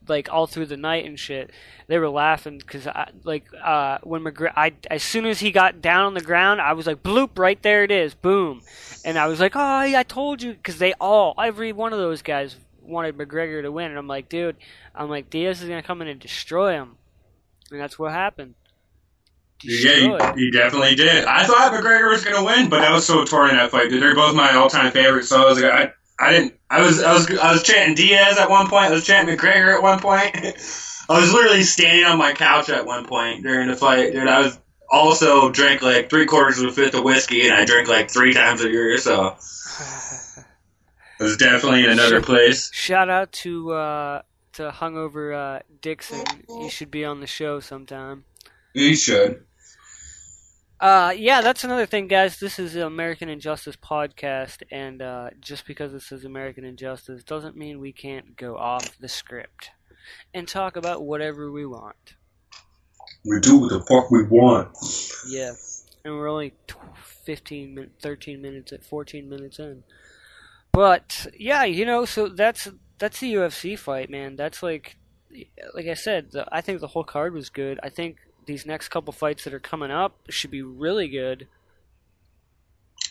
like 0.09 0.29
all 0.31 0.47
through 0.47 0.67
the 0.67 0.77
night 0.77 1.05
and 1.05 1.19
shit. 1.19 1.51
They 1.87 1.99
were 1.99 2.09
laughing 2.09 2.59
because 2.59 2.87
I 2.87 3.11
like 3.25 3.47
uh, 3.63 3.99
when 4.03 4.23
McGregor. 4.23 4.53
I 4.57 4.73
as 4.91 5.03
soon 5.03 5.27
as 5.27 5.41
he 5.41 5.51
got 5.51 5.81
down 5.81 6.07
on 6.07 6.15
the 6.15 6.21
ground, 6.21 6.61
I 6.61 6.73
was 6.73 6.87
like, 6.87 7.03
bloop, 7.03 7.39
right 7.39 7.61
there 7.63 7.85
it 7.85 7.91
is, 7.91 8.15
boom. 8.15 8.63
And 9.05 9.19
I 9.19 9.27
was 9.27 9.41
like, 9.41 9.55
oh, 9.55 9.61
I 9.61 10.03
told 10.03 10.43
you, 10.43 10.53
because 10.53 10.79
they 10.79 10.95
all, 10.95 11.35
every 11.39 11.73
one 11.73 11.93
of 11.93 11.99
those 11.99 12.23
guys 12.23 12.57
wanted 12.81 13.17
McGregor 13.17 13.63
to 13.63 13.73
win, 13.73 13.91
and 13.91 13.99
I'm 13.99 14.07
like, 14.07 14.29
dude, 14.29 14.57
I'm 14.95 15.09
like 15.09 15.31
Diaz 15.31 15.63
is 15.63 15.69
gonna 15.69 15.83
come 15.83 16.03
in 16.03 16.09
and 16.09 16.21
destroy 16.21 16.73
him, 16.73 16.97
and 17.71 17.81
that's 17.81 17.99
what 17.99 18.13
happened. 18.13 18.55
Destroyed. 19.61 20.21
yeah, 20.21 20.35
he, 20.35 20.45
he 20.47 20.51
definitely 20.51 20.95
did. 20.95 21.25
I 21.25 21.45
thought 21.45 21.73
McGregor 21.73 22.11
was 22.11 22.25
going 22.25 22.37
to 22.37 22.45
win, 22.45 22.69
but 22.69 22.81
that 22.81 22.93
was 22.93 23.07
so 23.07 23.25
torn 23.25 23.51
in 23.51 23.57
that 23.57 23.71
fight. 23.71 23.91
They're 23.91 24.15
both 24.15 24.35
my 24.35 24.55
all-time 24.55 24.93
favorites. 24.93 25.29
So 25.29 25.43
I 25.43 25.49
was 25.49 25.61
like, 25.63 25.73
I, 25.73 25.93
I 26.19 26.33
didn't. 26.33 26.55
I 26.71 26.83
was, 26.83 27.03
I 27.03 27.13
was, 27.13 27.31
I 27.39 27.53
was 27.53 27.63
chanting 27.63 27.95
Diaz 27.95 28.37
at 28.39 28.51
one 28.51 28.69
point. 28.69 28.87
I 28.87 28.91
was 28.91 29.07
chanting 29.07 29.37
McGregor 29.37 29.75
at 29.75 29.83
one 29.83 30.01
point. 30.01 30.35
I 31.09 31.21
was 31.21 31.33
literally 31.33 31.63
standing 31.63 32.05
on 32.05 32.19
my 32.19 32.33
couch 32.33 32.69
at 32.71 32.87
one 32.87 33.05
point 33.07 33.43
during 33.43 33.69
the 33.69 33.77
fight, 33.77 34.13
dude. 34.13 34.27
I 34.27 34.41
was 34.41 34.59
also 34.91 35.51
drank 35.51 35.83
like 35.83 36.09
three 36.09 36.27
quarters 36.27 36.59
of 36.59 36.71
a 36.71 36.73
fifth 36.73 36.95
of 36.95 37.05
whiskey, 37.05 37.47
and 37.47 37.53
I 37.53 37.65
drank 37.65 37.89
like 37.89 38.11
three 38.11 38.33
times 38.33 38.63
a 38.63 38.69
year. 38.71 38.97
So 38.99 39.37
I 41.21 41.23
was 41.23 41.37
definitely 41.37 41.85
in 41.85 41.91
another 41.91 42.21
place. 42.23 42.71
Shout 42.73 43.11
out 43.11 43.33
to 43.33 43.73
uh, 43.73 44.23
to 44.55 44.71
hungover 44.71 45.35
uh, 45.59 45.63
Dixon. 45.83 46.25
He 46.61 46.69
should 46.71 46.91
be 46.91 47.05
on 47.05 47.21
the 47.21 47.27
show 47.27 47.61
sometime. 47.61 48.25
You 48.75 48.97
should. 48.97 49.45
Uh, 50.81 51.15
yeah, 51.17 51.41
that's 51.41 51.63
another 51.63 51.87
thing, 51.87 52.09
guys. 52.09 52.41
This 52.41 52.59
is 52.59 52.73
the 52.73 52.85
American 52.85 53.29
Injustice 53.29 53.77
podcast, 53.77 54.65
and 54.71 55.01
uh, 55.01 55.31
just 55.41 55.65
because 55.65 55.93
this 55.93 56.11
is 56.11 56.25
American 56.25 56.65
Injustice 56.65 57.23
doesn't 57.23 57.57
mean 57.57 57.79
we 57.79 57.93
can't 57.93 58.37
go 58.37 58.57
off 58.57 58.99
the 58.99 59.09
script 59.09 59.71
and 60.35 60.49
talk 60.49 60.77
about 60.77 61.05
whatever 61.05 61.53
we 61.53 61.65
want. 61.65 62.17
We 63.25 63.39
do 63.39 63.59
what 63.59 63.71
the 63.71 63.81
fuck 63.89 64.11
we 64.11 64.25
want. 64.25 64.77
Yeah, 65.29 65.53
and 66.05 66.15
we're 66.15 66.29
only 66.29 66.53
tw- 66.67 66.77
15 67.25 67.75
min- 67.77 67.91
13 68.03 68.43
minutes 68.43 68.73
at 68.73 68.85
14 68.85 69.29
minutes 69.29 69.61
in. 69.61 69.85
But 70.73 71.29
yeah, 71.39 71.63
you 71.63 71.87
know, 71.87 72.05
so 72.05 72.29
that's 72.29 72.69
that's 72.99 73.21
the 73.21 73.35
UFC 73.35 73.79
fight, 73.79 74.11
man. 74.11 74.35
That's 74.35 74.65
like 74.65 74.97
like 75.75 75.87
I 75.87 75.95
said, 75.95 76.33
the, 76.33 76.47
I 76.51 76.61
think 76.61 76.81
the 76.81 76.89
whole 76.89 77.05
card 77.05 77.33
was 77.33 77.49
good. 77.49 77.79
I 77.83 77.89
think 77.89 78.17
these 78.47 78.67
next 78.67 78.89
couple 78.89 79.13
fights 79.13 79.45
that 79.45 79.55
are 79.55 79.61
coming 79.61 79.91
up 79.91 80.17
should 80.29 80.51
be 80.51 80.63
really 80.63 81.09
good. 81.09 81.47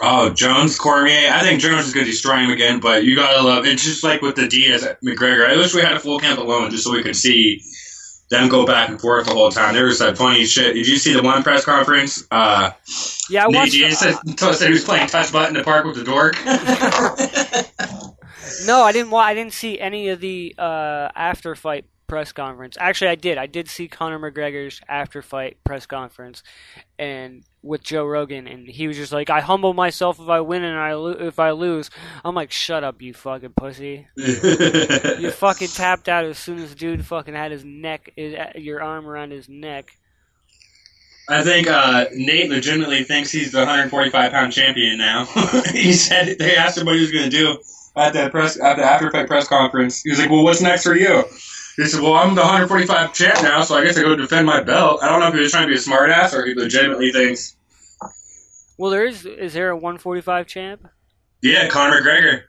Oh, 0.01 0.29
Jones, 0.33 0.77
Cormier. 0.77 1.29
I 1.31 1.41
think 1.41 1.61
Jones 1.61 1.85
is 1.85 1.93
going 1.93 2.05
to 2.05 2.11
destroy 2.11 2.37
him 2.37 2.49
again, 2.49 2.79
but 2.79 3.03
you 3.03 3.15
got 3.15 3.35
to 3.37 3.43
love 3.43 3.65
It's 3.65 3.83
just 3.83 4.03
like 4.03 4.21
with 4.21 4.35
the 4.35 4.47
Diaz 4.47 4.87
McGregor. 5.05 5.47
I 5.47 5.55
wish 5.55 5.73
we 5.75 5.81
had 5.81 5.93
a 5.93 5.99
full 5.99 6.19
camp 6.19 6.39
alone 6.39 6.71
just 6.71 6.83
so 6.83 6.91
we 6.91 7.03
could 7.03 7.15
see 7.15 7.61
them 8.29 8.49
go 8.49 8.65
back 8.65 8.89
and 8.89 8.99
forth 8.99 9.27
the 9.27 9.33
whole 9.33 9.51
time. 9.51 9.75
There 9.75 9.85
was 9.85 9.99
that 9.99 10.17
funny 10.17 10.45
shit. 10.45 10.73
Did 10.73 10.87
you 10.87 10.97
see 10.97 11.13
the 11.13 11.21
one 11.21 11.43
press 11.43 11.63
conference? 11.63 12.25
Uh, 12.31 12.71
Yeah, 13.29 13.43
I 13.43 13.47
Nate 13.47 13.55
watched. 13.55 13.71
Diaz 13.73 13.99
said, 13.99 14.15
said 14.55 14.67
he 14.67 14.73
was 14.73 14.83
playing 14.83 15.07
touch 15.07 15.31
button 15.31 15.55
in 15.55 15.61
the 15.61 15.63
park 15.63 15.85
with 15.85 15.95
the 15.95 16.03
dork. 16.03 16.35
No, 18.65 18.83
I 18.83 18.91
didn't. 18.91 19.09
Wa- 19.11 19.19
I 19.19 19.33
didn't 19.33 19.53
see 19.53 19.79
any 19.79 20.09
of 20.09 20.19
the 20.19 20.53
uh, 20.57 21.09
after 21.15 21.55
fight 21.55 21.85
press 22.07 22.31
conference. 22.31 22.77
Actually, 22.79 23.09
I 23.09 23.15
did. 23.15 23.37
I 23.37 23.45
did 23.45 23.69
see 23.69 23.87
Conor 23.87 24.19
McGregor's 24.19 24.81
after 24.87 25.21
fight 25.21 25.57
press 25.63 25.85
conference, 25.85 26.43
and 26.99 27.43
with 27.61 27.83
Joe 27.83 28.05
Rogan, 28.05 28.47
and 28.47 28.67
he 28.67 28.87
was 28.87 28.97
just 28.97 29.11
like, 29.11 29.29
"I 29.29 29.39
humble 29.41 29.73
myself 29.73 30.19
if 30.19 30.29
I 30.29 30.41
win 30.41 30.63
and 30.63 30.77
I 30.77 30.93
lo- 30.93 31.17
if 31.19 31.39
I 31.39 31.51
lose." 31.51 31.89
I'm 32.23 32.35
like, 32.35 32.51
"Shut 32.51 32.83
up, 32.83 33.01
you 33.01 33.13
fucking 33.13 33.53
pussy." 33.55 34.07
You 35.23 35.31
fucking 35.31 35.69
tapped 35.69 36.09
out 36.09 36.25
as 36.25 36.37
soon 36.37 36.59
as 36.59 36.75
dude 36.75 37.05
fucking 37.05 37.33
had 37.33 37.51
his 37.51 37.63
neck, 37.63 38.11
his, 38.15 38.35
your 38.55 38.81
arm 38.81 39.07
around 39.07 39.31
his 39.31 39.47
neck. 39.47 39.97
I 41.29 41.43
think 41.43 41.67
uh, 41.67 42.05
Nate 42.13 42.49
legitimately 42.49 43.03
thinks 43.05 43.31
he's 43.31 43.51
the 43.53 43.59
145 43.59 44.31
pound 44.31 44.51
champion 44.51 44.97
now. 44.97 45.25
he 45.71 45.93
said 45.93 46.37
they 46.37 46.55
asked 46.57 46.77
him 46.77 46.85
what 46.85 46.95
he 46.95 47.01
was 47.01 47.11
going 47.11 47.29
to 47.29 47.29
do 47.29 47.57
at 47.95 48.13
the 48.13 48.29
press 48.29 48.59
at 48.59 48.75
the 48.75 48.83
after 48.83 49.09
fight 49.09 49.27
press 49.27 49.47
conference. 49.47 50.01
He 50.01 50.09
was 50.09 50.19
like, 50.19 50.29
"Well, 50.29 50.43
what's 50.43 50.61
next 50.61 50.83
for 50.83 50.95
you?" 50.95 51.23
He 51.75 51.85
said, 51.85 52.01
"Well, 52.01 52.13
I'm 52.13 52.35
the 52.35 52.41
145 52.41 53.13
champ 53.13 53.41
now, 53.41 53.63
so 53.63 53.75
I 53.75 53.83
guess 53.83 53.97
I 53.97 54.01
go 54.01 54.15
defend 54.15 54.45
my 54.45 54.61
belt." 54.61 55.01
I 55.01 55.09
don't 55.09 55.19
know 55.19 55.27
if 55.27 55.33
he 55.33 55.39
was 55.39 55.51
trying 55.51 55.67
to 55.67 55.73
be 55.73 55.75
a 55.75 55.77
smartass 55.77 56.33
or 56.33 56.45
he 56.45 56.53
legitimately 56.53 57.11
thinks. 57.11 57.55
Well, 58.77 58.91
there 58.91 59.05
is. 59.05 59.25
Is 59.25 59.53
there 59.53 59.69
a 59.69 59.75
145 59.75 60.47
champ? 60.47 60.87
Yeah, 61.41 61.67
Conor 61.67 62.01
McGregor. 62.01 62.43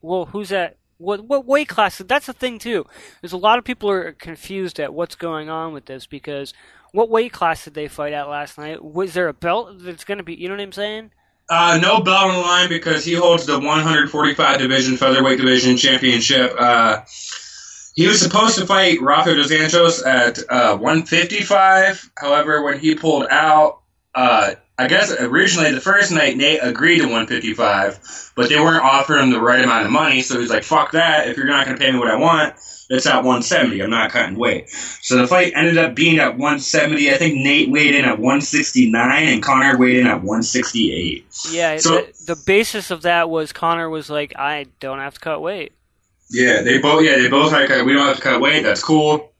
Well, 0.00 0.26
who's 0.26 0.50
that? 0.50 0.76
What 0.98 1.24
what 1.24 1.44
weight 1.44 1.68
class? 1.68 1.98
That's 1.98 2.26
the 2.26 2.32
thing 2.32 2.58
too. 2.58 2.86
There's 3.20 3.32
a 3.32 3.38
lot 3.38 3.58
of 3.58 3.64
people 3.64 3.90
are 3.90 4.12
confused 4.12 4.78
at 4.78 4.94
what's 4.94 5.16
going 5.16 5.48
on 5.48 5.72
with 5.72 5.86
this 5.86 6.06
because 6.06 6.54
what 6.92 7.10
weight 7.10 7.32
class 7.32 7.64
did 7.64 7.74
they 7.74 7.88
fight 7.88 8.12
at 8.12 8.28
last 8.28 8.56
night? 8.56 8.84
Was 8.84 9.14
there 9.14 9.28
a 9.28 9.34
belt 9.34 9.78
that's 9.80 10.04
going 10.04 10.18
to 10.18 10.24
be? 10.24 10.34
You 10.34 10.48
know 10.48 10.54
what 10.54 10.62
I'm 10.62 10.72
saying? 10.72 11.10
Uh, 11.50 11.78
no 11.82 12.00
belt 12.00 12.30
on 12.30 12.34
the 12.34 12.40
line 12.40 12.68
because 12.68 13.04
he 13.04 13.14
holds 13.14 13.44
the 13.44 13.58
145 13.58 14.58
division 14.58 14.96
featherweight 14.96 15.38
division 15.38 15.76
championship. 15.76 16.54
Uh, 16.58 17.00
he 17.94 18.06
was 18.06 18.20
supposed 18.20 18.58
to 18.58 18.66
fight 18.66 19.00
Rafael 19.00 19.36
dos 19.36 19.50
Anjos 19.50 20.04
at 20.06 20.38
uh, 20.50 20.76
155. 20.76 22.10
However, 22.18 22.62
when 22.62 22.78
he 22.78 22.94
pulled 22.94 23.26
out, 23.30 23.80
uh, 24.14 24.54
I 24.76 24.88
guess 24.88 25.12
originally 25.20 25.70
the 25.72 25.80
first 25.80 26.10
night 26.10 26.36
Nate 26.36 26.58
agreed 26.60 26.98
to 26.98 27.04
155, 27.04 28.32
but 28.34 28.48
they 28.48 28.58
weren't 28.58 28.82
offering 28.82 29.22
him 29.24 29.30
the 29.30 29.40
right 29.40 29.62
amount 29.62 29.86
of 29.86 29.92
money, 29.92 30.22
so 30.22 30.40
he's 30.40 30.50
like, 30.50 30.64
"Fuck 30.64 30.90
that! 30.92 31.28
If 31.28 31.36
you're 31.36 31.46
not 31.46 31.66
going 31.66 31.78
to 31.78 31.84
pay 31.84 31.92
me 31.92 31.98
what 32.00 32.10
I 32.10 32.16
want, 32.16 32.54
it's 32.90 33.06
at 33.06 33.18
170. 33.18 33.80
I'm 33.80 33.90
not 33.90 34.10
cutting 34.10 34.36
weight." 34.36 34.68
So 34.70 35.16
the 35.16 35.28
fight 35.28 35.52
ended 35.54 35.78
up 35.78 35.94
being 35.94 36.18
at 36.18 36.32
170. 36.32 37.08
I 37.12 37.16
think 37.16 37.36
Nate 37.36 37.70
weighed 37.70 37.94
in 37.94 38.04
at 38.04 38.18
169 38.18 39.28
and 39.28 39.40
Conor 39.40 39.78
weighed 39.78 39.98
in 39.98 40.08
at 40.08 40.22
168. 40.24 41.24
Yeah. 41.52 41.76
So- 41.76 42.00
the, 42.26 42.34
the 42.34 42.42
basis 42.44 42.90
of 42.90 43.02
that 43.02 43.30
was 43.30 43.52
Conor 43.52 43.88
was 43.88 44.10
like, 44.10 44.36
I 44.36 44.66
don't 44.80 44.98
have 44.98 45.14
to 45.14 45.20
cut 45.20 45.40
weight. 45.40 45.72
Yeah, 46.30 46.62
they 46.62 46.78
both. 46.78 47.04
Yeah, 47.04 47.16
they 47.16 47.28
both 47.28 47.52
like 47.52 47.68
we 47.68 47.92
don't 47.92 48.06
have 48.06 48.16
to 48.16 48.22
cut 48.22 48.40
weight. 48.40 48.62
That's 48.62 48.82
cool. 48.82 49.32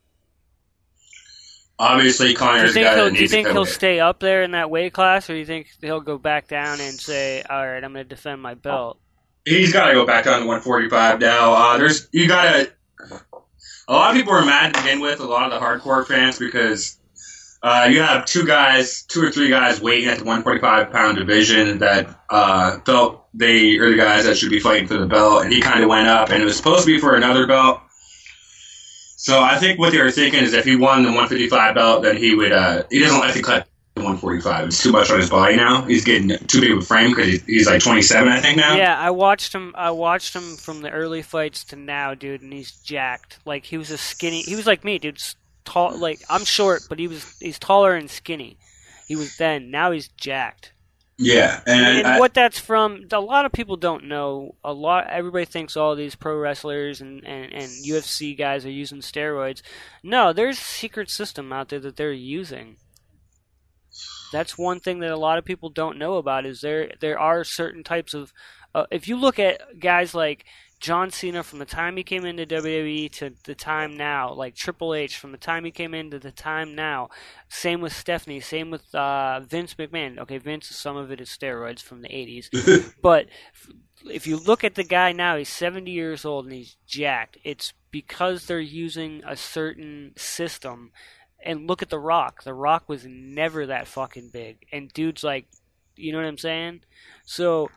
Obviously, 1.78 2.34
Do 2.34 2.44
you 2.44 2.68
think 2.72 2.88
he'll, 2.88 3.10
do 3.10 3.20
you 3.20 3.28
think 3.28 3.48
he'll 3.48 3.64
weight. 3.64 3.72
stay 3.72 3.98
up 4.00 4.20
there 4.20 4.44
in 4.44 4.52
that 4.52 4.70
weight 4.70 4.92
class, 4.92 5.28
or 5.28 5.32
do 5.32 5.40
you 5.40 5.46
think 5.46 5.66
he'll 5.80 6.00
go 6.00 6.18
back 6.18 6.46
down 6.46 6.80
and 6.80 6.98
say, 7.00 7.42
"All 7.42 7.66
right, 7.66 7.82
I'm 7.82 7.92
going 7.92 8.04
to 8.04 8.08
defend 8.08 8.40
my 8.40 8.54
belt"? 8.54 8.98
He's 9.44 9.72
got 9.72 9.88
to 9.88 9.94
go 9.94 10.06
back 10.06 10.24
down 10.24 10.40
to 10.40 10.46
145 10.46 11.20
now. 11.20 11.52
Uh, 11.52 11.78
there's 11.78 12.08
you 12.12 12.28
got 12.28 12.52
to. 12.52 12.72
A 13.88 13.92
lot 13.92 14.10
of 14.10 14.16
people 14.16 14.32
were 14.32 14.44
mad 14.44 14.72
to 14.72 14.80
begin 14.80 15.00
with. 15.00 15.20
A 15.20 15.24
lot 15.24 15.52
of 15.52 15.60
the 15.60 15.66
hardcore 15.66 16.06
fans 16.06 16.38
because 16.38 16.96
uh, 17.64 17.86
you 17.90 18.02
have 18.02 18.26
two 18.26 18.44
guys, 18.44 19.04
two 19.04 19.22
or 19.22 19.30
three 19.30 19.48
guys 19.48 19.80
waiting 19.80 20.06
at 20.10 20.18
the 20.18 20.24
145 20.24 20.92
pound 20.92 21.16
division 21.16 21.78
that 21.78 22.14
uh, 22.28 22.78
felt 22.80 23.26
they 23.32 23.78
are 23.78 23.88
the 23.88 23.96
guys 23.96 24.26
that 24.26 24.36
should 24.36 24.50
be 24.50 24.60
fighting 24.60 24.86
for 24.86 24.98
the 24.98 25.06
belt, 25.06 25.44
and 25.44 25.52
he 25.52 25.62
kind 25.62 25.82
of 25.82 25.88
went 25.88 26.06
up, 26.06 26.28
and 26.28 26.42
it 26.42 26.44
was 26.44 26.58
supposed 26.58 26.84
to 26.84 26.86
be 26.86 26.98
for 26.98 27.16
another 27.16 27.46
belt. 27.46 27.80
So 29.16 29.40
I 29.40 29.56
think 29.56 29.78
what 29.78 29.92
they 29.92 30.02
were 30.02 30.10
thinking 30.10 30.42
is 30.42 30.52
if 30.52 30.66
he 30.66 30.76
won 30.76 31.04
the 31.04 31.08
155 31.08 31.74
belt, 31.74 32.02
then 32.02 32.18
he 32.18 32.34
would. 32.34 32.52
Uh, 32.52 32.82
he 32.90 33.00
doesn't 33.00 33.18
like 33.18 33.32
to 33.32 33.40
cut 33.40 33.66
the 33.94 34.02
145. 34.02 34.66
It's 34.66 34.82
too 34.82 34.92
much 34.92 35.10
on 35.10 35.18
his 35.18 35.30
body 35.30 35.56
now. 35.56 35.86
He's 35.86 36.04
getting 36.04 36.36
too 36.46 36.60
big 36.60 36.72
of 36.72 36.78
a 36.80 36.82
frame 36.82 37.12
because 37.12 37.28
he's, 37.28 37.44
he's 37.46 37.66
like 37.66 37.80
27, 37.80 38.30
I 38.30 38.40
think 38.40 38.58
now. 38.58 38.76
Yeah, 38.76 38.94
I 38.94 39.08
watched 39.08 39.54
him. 39.54 39.72
I 39.74 39.90
watched 39.90 40.36
him 40.36 40.56
from 40.56 40.82
the 40.82 40.90
early 40.90 41.22
fights 41.22 41.64
to 41.64 41.76
now, 41.76 42.12
dude, 42.12 42.42
and 42.42 42.52
he's 42.52 42.72
jacked. 42.72 43.38
Like 43.46 43.64
he 43.64 43.78
was 43.78 43.90
a 43.90 43.96
skinny. 43.96 44.42
He 44.42 44.54
was 44.54 44.66
like 44.66 44.84
me, 44.84 44.98
dude. 44.98 45.18
S- 45.66 45.72
Tall. 45.72 45.96
Like 45.98 46.20
I'm 46.28 46.44
short, 46.44 46.82
but 46.88 46.98
he 46.98 47.08
was. 47.08 47.36
He's 47.40 47.58
taller 47.58 47.94
and 47.94 48.10
skinny. 48.10 48.58
He 49.08 49.16
was 49.16 49.36
then. 49.36 49.70
Now 49.70 49.90
he's 49.92 50.08
jacked. 50.08 50.72
Yeah, 51.16 51.60
and, 51.66 51.98
and 51.98 52.06
I- 52.06 52.18
what 52.18 52.34
that's 52.34 52.58
from 52.58 53.06
a 53.12 53.20
lot 53.20 53.44
of 53.44 53.52
people 53.52 53.76
don't 53.76 54.04
know 54.06 54.56
a 54.64 54.72
lot 54.72 55.06
everybody 55.08 55.44
thinks 55.44 55.76
all 55.76 55.94
these 55.94 56.16
pro 56.16 56.36
wrestlers 56.36 57.00
and, 57.00 57.24
and, 57.24 57.52
and 57.52 57.70
ufc 57.86 58.36
guys 58.36 58.66
are 58.66 58.70
using 58.72 58.98
steroids 58.98 59.62
no 60.02 60.32
there's 60.32 60.58
a 60.58 60.60
secret 60.64 61.08
system 61.08 61.52
out 61.52 61.68
there 61.68 61.78
that 61.78 61.94
they're 61.94 62.10
using 62.10 62.78
that's 64.32 64.58
one 64.58 64.80
thing 64.80 64.98
that 64.98 65.12
a 65.12 65.16
lot 65.16 65.38
of 65.38 65.44
people 65.44 65.68
don't 65.68 65.98
know 65.98 66.14
about 66.14 66.46
is 66.46 66.60
there 66.60 66.90
there 67.00 67.18
are 67.18 67.44
certain 67.44 67.84
types 67.84 68.12
of 68.14 68.32
uh, 68.74 68.86
if 68.90 69.06
you 69.06 69.16
look 69.16 69.38
at 69.38 69.78
guys 69.78 70.14
like 70.16 70.44
John 70.84 71.10
Cena 71.10 71.42
from 71.42 71.60
the 71.60 71.64
time 71.64 71.96
he 71.96 72.02
came 72.02 72.26
into 72.26 72.44
WWE 72.44 73.10
to 73.12 73.32
the 73.44 73.54
time 73.54 73.96
now, 73.96 74.34
like 74.34 74.54
Triple 74.54 74.92
H 74.92 75.16
from 75.16 75.32
the 75.32 75.38
time 75.38 75.64
he 75.64 75.70
came 75.70 75.94
into 75.94 76.18
the 76.18 76.30
time 76.30 76.74
now. 76.74 77.08
Same 77.48 77.80
with 77.80 77.94
Stephanie. 77.94 78.40
Same 78.40 78.70
with 78.70 78.94
uh, 78.94 79.40
Vince 79.40 79.72
McMahon. 79.76 80.18
Okay, 80.18 80.36
Vince, 80.36 80.66
some 80.66 80.98
of 80.98 81.10
it 81.10 81.22
is 81.22 81.30
steroids 81.30 81.80
from 81.80 82.02
the 82.02 82.10
'80s, 82.10 82.92
but 83.02 83.28
if 84.04 84.26
you 84.26 84.36
look 84.36 84.62
at 84.62 84.74
the 84.74 84.84
guy 84.84 85.12
now, 85.12 85.38
he's 85.38 85.48
70 85.48 85.90
years 85.90 86.26
old 86.26 86.44
and 86.44 86.52
he's 86.52 86.76
jacked. 86.86 87.38
It's 87.44 87.72
because 87.90 88.44
they're 88.44 88.60
using 88.60 89.22
a 89.26 89.38
certain 89.38 90.12
system. 90.18 90.92
And 91.42 91.66
look 91.66 91.80
at 91.80 91.88
The 91.88 91.98
Rock. 91.98 92.42
The 92.42 92.52
Rock 92.52 92.90
was 92.90 93.06
never 93.06 93.64
that 93.64 93.88
fucking 93.88 94.32
big, 94.34 94.66
and 94.70 94.92
dude's 94.92 95.24
like, 95.24 95.46
you 95.96 96.12
know 96.12 96.18
what 96.18 96.26
I'm 96.26 96.36
saying? 96.36 96.82
So, 97.24 97.70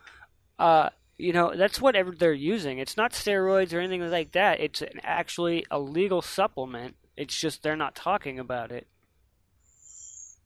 uh, 0.60 0.90
you 1.18 1.34
know, 1.34 1.54
that's 1.56 1.82
whatever 1.82 2.12
they're 2.12 2.34
using. 2.34 2.78
It's 2.78 2.98
not 2.98 3.12
steroids 3.12 3.74
or 3.74 3.80
anything 3.80 4.10
like 4.10 4.34
that. 4.34 4.60
It's 4.60 4.82
an, 4.82 5.00
actually 5.04 5.66
a 5.72 5.80
legal 5.80 6.22
supplement. 6.22 6.96
It's 7.16 7.38
just 7.38 7.64
they're 7.64 7.76
not 7.76 7.96
talking 7.96 8.38
about 8.38 8.72
it. 8.72 8.88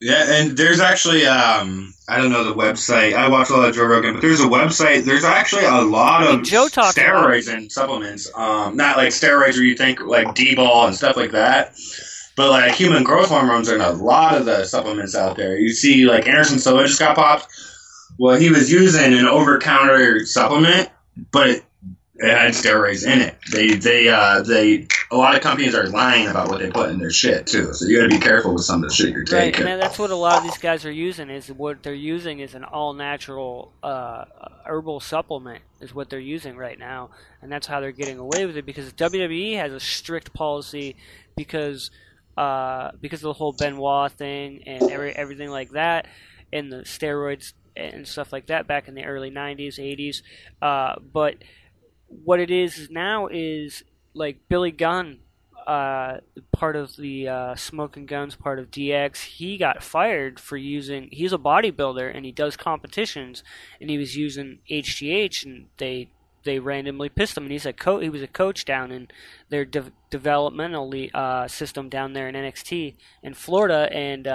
Yeah, 0.00 0.24
and 0.26 0.56
there's 0.56 0.80
actually 0.80 1.26
um 1.26 1.94
I 2.08 2.16
don't 2.16 2.32
know 2.32 2.42
the 2.42 2.54
website. 2.54 3.12
I 3.12 3.28
watch 3.28 3.50
a 3.50 3.52
lot 3.54 3.68
of 3.68 3.74
Joe 3.74 3.84
Rogan, 3.84 4.14
but 4.14 4.20
there's 4.20 4.40
a 4.40 4.48
website. 4.48 5.04
There's 5.04 5.22
actually 5.22 5.64
a 5.64 5.80
lot 5.80 6.26
of 6.26 6.42
Joe 6.42 6.66
steroids 6.66 7.52
and 7.52 7.70
supplements. 7.70 8.28
Um, 8.34 8.76
not 8.76 8.96
like 8.96 9.10
steroids 9.10 9.54
where 9.54 9.62
you 9.62 9.76
think 9.76 10.00
like 10.00 10.34
D-bol 10.34 10.86
and 10.86 10.96
stuff 10.96 11.16
like 11.16 11.30
that, 11.32 11.76
but 12.34 12.50
like 12.50 12.74
human 12.74 13.04
growth 13.04 13.28
hormones 13.28 13.68
are 13.68 13.76
in 13.76 13.80
a 13.80 13.92
lot 13.92 14.34
of 14.34 14.44
the 14.44 14.64
supplements 14.64 15.14
out 15.14 15.36
there. 15.36 15.56
You 15.56 15.68
see, 15.68 16.04
like 16.04 16.26
Anderson 16.26 16.58
Silva 16.58 16.84
just 16.86 16.98
got 16.98 17.14
popped. 17.14 17.46
Well, 18.18 18.38
he 18.38 18.50
was 18.50 18.70
using 18.70 19.12
an 19.14 19.26
over-counter 19.26 20.24
supplement, 20.26 20.90
but 21.30 21.48
it, 21.48 21.64
it 22.16 22.30
had 22.30 22.52
steroids 22.52 23.06
in 23.06 23.20
it. 23.20 23.36
They 23.50 23.70
they 23.74 24.08
uh 24.08 24.42
they 24.42 24.86
a 25.10 25.16
lot 25.16 25.34
of 25.34 25.40
companies 25.42 25.74
are 25.74 25.88
lying 25.88 26.28
about 26.28 26.48
what 26.48 26.60
they 26.60 26.70
put 26.70 26.90
in 26.90 26.98
their 26.98 27.10
shit 27.10 27.46
too. 27.46 27.72
So 27.74 27.86
you 27.86 27.96
got 27.98 28.04
to 28.04 28.08
be 28.16 28.18
careful 28.22 28.54
with 28.54 28.64
some 28.64 28.82
of 28.84 28.88
the 28.90 28.94
shit 28.94 29.10
you're 29.10 29.20
Right, 29.22 29.52
taking. 29.52 29.66
and 29.66 29.80
that's 29.80 29.98
what 29.98 30.10
a 30.10 30.14
lot 30.16 30.38
of 30.38 30.44
these 30.44 30.58
guys 30.58 30.84
are 30.84 30.92
using. 30.92 31.30
Is 31.30 31.50
what 31.50 31.82
they're 31.82 31.94
using 31.94 32.38
is 32.38 32.54
an 32.54 32.64
all 32.64 32.92
natural 32.92 33.72
uh, 33.82 34.24
herbal 34.66 35.00
supplement 35.00 35.62
is 35.80 35.94
what 35.94 36.10
they're 36.10 36.20
using 36.20 36.56
right 36.56 36.78
now, 36.78 37.10
and 37.40 37.50
that's 37.50 37.66
how 37.66 37.80
they're 37.80 37.92
getting 37.92 38.18
away 38.18 38.46
with 38.46 38.56
it 38.56 38.66
because 38.66 38.92
WWE 38.92 39.56
has 39.56 39.72
a 39.72 39.80
strict 39.80 40.32
policy 40.32 40.96
because 41.36 41.90
uh, 42.36 42.90
because 43.00 43.20
of 43.20 43.28
the 43.28 43.32
whole 43.34 43.52
Benoit 43.52 44.12
thing 44.12 44.62
and 44.66 44.88
every, 44.88 45.14
everything 45.14 45.50
like 45.50 45.70
that, 45.72 46.06
and 46.52 46.70
the 46.72 46.78
steroids 46.84 47.52
and 47.76 48.06
stuff 48.06 48.32
like 48.32 48.46
that 48.46 48.66
back 48.66 48.88
in 48.88 48.94
the 48.94 49.04
early 49.04 49.30
'90s, 49.30 49.78
'80s. 49.78 50.22
Uh, 50.60 50.98
but 51.00 51.36
what 52.08 52.40
it 52.40 52.50
is 52.50 52.88
now 52.90 53.28
is 53.28 53.82
like 54.14 54.48
Billy 54.48 54.70
Gunn 54.70 55.18
uh, 55.66 56.18
part 56.52 56.76
of 56.76 56.96
the 56.96 57.28
uh, 57.28 57.54
Smoking 57.54 58.06
Gunns, 58.06 58.34
part 58.34 58.58
of 58.58 58.70
DX, 58.70 59.22
he 59.24 59.56
got 59.56 59.82
fired 59.82 60.40
for 60.40 60.56
using. 60.56 61.08
He's 61.12 61.32
a 61.32 61.38
bodybuilder 61.38 62.14
and 62.14 62.24
he 62.24 62.32
does 62.32 62.56
competitions, 62.56 63.42
and 63.80 63.90
he 63.90 63.98
was 63.98 64.16
using 64.16 64.58
HGH, 64.70 65.44
and 65.44 65.66
they 65.78 66.08
they 66.44 66.58
randomly 66.58 67.08
pissed 67.08 67.36
him. 67.36 67.44
And 67.44 67.52
he's 67.52 67.66
a 67.66 67.72
co- 67.72 68.00
he 68.00 68.08
was 68.08 68.22
a 68.22 68.26
coach 68.26 68.64
down 68.64 68.90
in 68.90 69.08
their 69.48 69.64
de- 69.64 69.92
developmental 70.10 70.92
uh, 71.14 71.46
system 71.48 71.88
down 71.88 72.12
there 72.12 72.28
in 72.28 72.34
NXT 72.34 72.94
in 73.22 73.34
Florida, 73.34 73.88
and. 73.92 74.26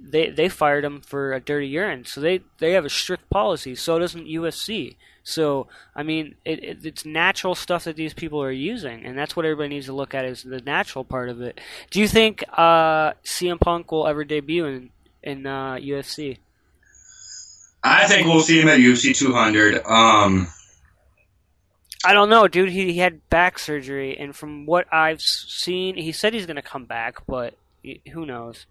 They 0.00 0.30
they 0.30 0.48
fired 0.48 0.84
him 0.84 1.00
for 1.00 1.32
a 1.32 1.40
dirty 1.40 1.66
urine, 1.68 2.04
so 2.04 2.20
they 2.20 2.40
they 2.58 2.72
have 2.72 2.84
a 2.84 2.90
strict 2.90 3.28
policy. 3.30 3.74
So 3.74 3.98
doesn't 3.98 4.26
UFC. 4.26 4.96
So 5.24 5.66
I 5.94 6.02
mean, 6.02 6.36
it, 6.44 6.62
it, 6.62 6.86
it's 6.86 7.04
natural 7.04 7.54
stuff 7.54 7.84
that 7.84 7.96
these 7.96 8.14
people 8.14 8.42
are 8.42 8.52
using, 8.52 9.04
and 9.04 9.18
that's 9.18 9.34
what 9.34 9.44
everybody 9.44 9.70
needs 9.70 9.86
to 9.86 9.92
look 9.92 10.14
at 10.14 10.24
is 10.24 10.42
the 10.42 10.60
natural 10.60 11.04
part 11.04 11.28
of 11.28 11.40
it. 11.40 11.60
Do 11.90 12.00
you 12.00 12.08
think 12.08 12.44
uh, 12.52 13.12
CM 13.24 13.60
Punk 13.60 13.90
will 13.90 14.06
ever 14.06 14.24
debut 14.24 14.66
in 14.66 14.90
in 15.22 15.46
uh, 15.46 15.74
UFC? 15.74 16.38
I 17.82 18.06
think 18.06 18.26
we'll 18.26 18.40
see 18.40 18.60
him 18.60 18.68
at 18.68 18.80
UFC 18.80 19.16
200. 19.16 19.84
Um, 19.86 20.48
I 22.04 22.12
don't 22.12 22.28
know, 22.28 22.48
dude. 22.48 22.70
He, 22.70 22.92
he 22.92 22.98
had 22.98 23.28
back 23.28 23.58
surgery, 23.58 24.16
and 24.16 24.34
from 24.34 24.66
what 24.66 24.92
I've 24.92 25.20
seen, 25.20 25.96
he 25.96 26.12
said 26.12 26.32
he's 26.32 26.46
going 26.46 26.56
to 26.56 26.62
come 26.62 26.84
back, 26.84 27.26
but 27.26 27.54
who 28.12 28.26
knows? 28.26 28.66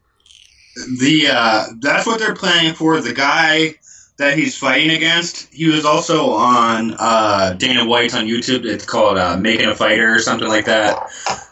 The 1.00 1.28
uh, 1.32 1.66
that's 1.80 2.06
what 2.06 2.20
they're 2.20 2.36
planning 2.36 2.74
for. 2.74 3.00
The 3.02 3.14
guy 3.14 3.76
that 4.18 4.38
he's 4.38 4.58
fighting 4.58 4.92
against, 4.92 5.54
he 5.54 5.68
was 5.68 5.86
also 5.86 6.32
on 6.32 6.96
uh, 6.98 7.54
Dana 7.54 7.86
White's 7.86 8.16
on 8.16 8.26
YouTube. 8.26 8.66
It's 8.66 8.86
called 8.86 9.18
uh, 9.18 9.38
Making 9.38 9.70
a 9.70 9.76
Fighter 9.76 10.14
or 10.14 10.20
something 10.20 10.48
like 10.48 10.66
that. 10.66 10.98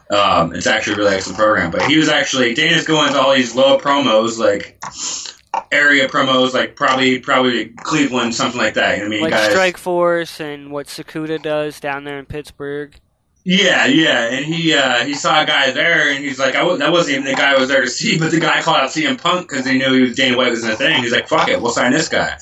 Um, 0.10 0.54
it's 0.54 0.68
actually 0.68 0.94
a 0.94 0.98
really 0.98 1.16
excellent 1.16 1.40
program. 1.40 1.72
But 1.72 1.84
he 1.84 1.98
was 1.98 2.10
actually 2.10 2.54
Dana's 2.54 2.86
going 2.86 3.14
to 3.14 3.20
all 3.20 3.34
these 3.34 3.56
low 3.56 3.78
promos 3.78 4.38
like 4.38 4.80
area 5.72 6.08
promos, 6.08 6.54
like 6.54 6.76
probably 6.76 7.20
probably 7.20 7.66
Cleveland, 7.66 8.36
something 8.36 8.60
like 8.60 8.76
that. 8.76 8.98
You 8.98 9.04
know 9.04 9.10
what 9.10 9.16
I 9.16 9.16
mean, 9.16 9.22
like 9.22 9.32
guys. 9.32 9.52
Strike 9.52 9.78
Force 9.78 10.40
and 10.40 10.72
what 10.72 10.88
Sakuda 10.88 11.42
does 11.42 11.80
down 11.80 12.04
there 12.04 12.20
in 12.20 12.26
Pittsburgh. 12.26 13.00
Yeah, 13.48 13.86
yeah, 13.86 14.24
and 14.32 14.44
he 14.44 14.74
uh, 14.74 15.06
he 15.06 15.14
saw 15.14 15.44
a 15.44 15.46
guy 15.46 15.70
there, 15.70 16.10
and 16.10 16.26
he's 16.26 16.40
like, 16.40 16.56
I 16.56 16.60
w- 16.60 16.80
that 16.80 16.92
wasn't 16.92 17.20
even 17.20 17.26
the 17.26 17.36
guy 17.36 17.54
I 17.54 17.60
was 17.60 17.70
there 17.70 17.82
to 17.82 17.88
see, 17.88 18.18
but 18.20 18.32
the 18.32 18.40
guy 18.40 18.60
called 18.62 18.78
out 18.78 18.90
CM 18.90 19.22
Punk 19.22 19.48
because 19.48 19.64
they 19.64 19.78
knew 19.78 19.94
he 19.94 20.02
was 20.02 20.16
Dana 20.16 20.36
White 20.36 20.50
was 20.50 20.64
in 20.64 20.72
the 20.72 20.76
thing. 20.76 21.04
He's 21.04 21.12
like, 21.12 21.28
fuck 21.28 21.48
it, 21.48 21.62
we'll 21.62 21.72
sign 21.72 21.92
this 21.92 22.10
guy. 22.10 22.38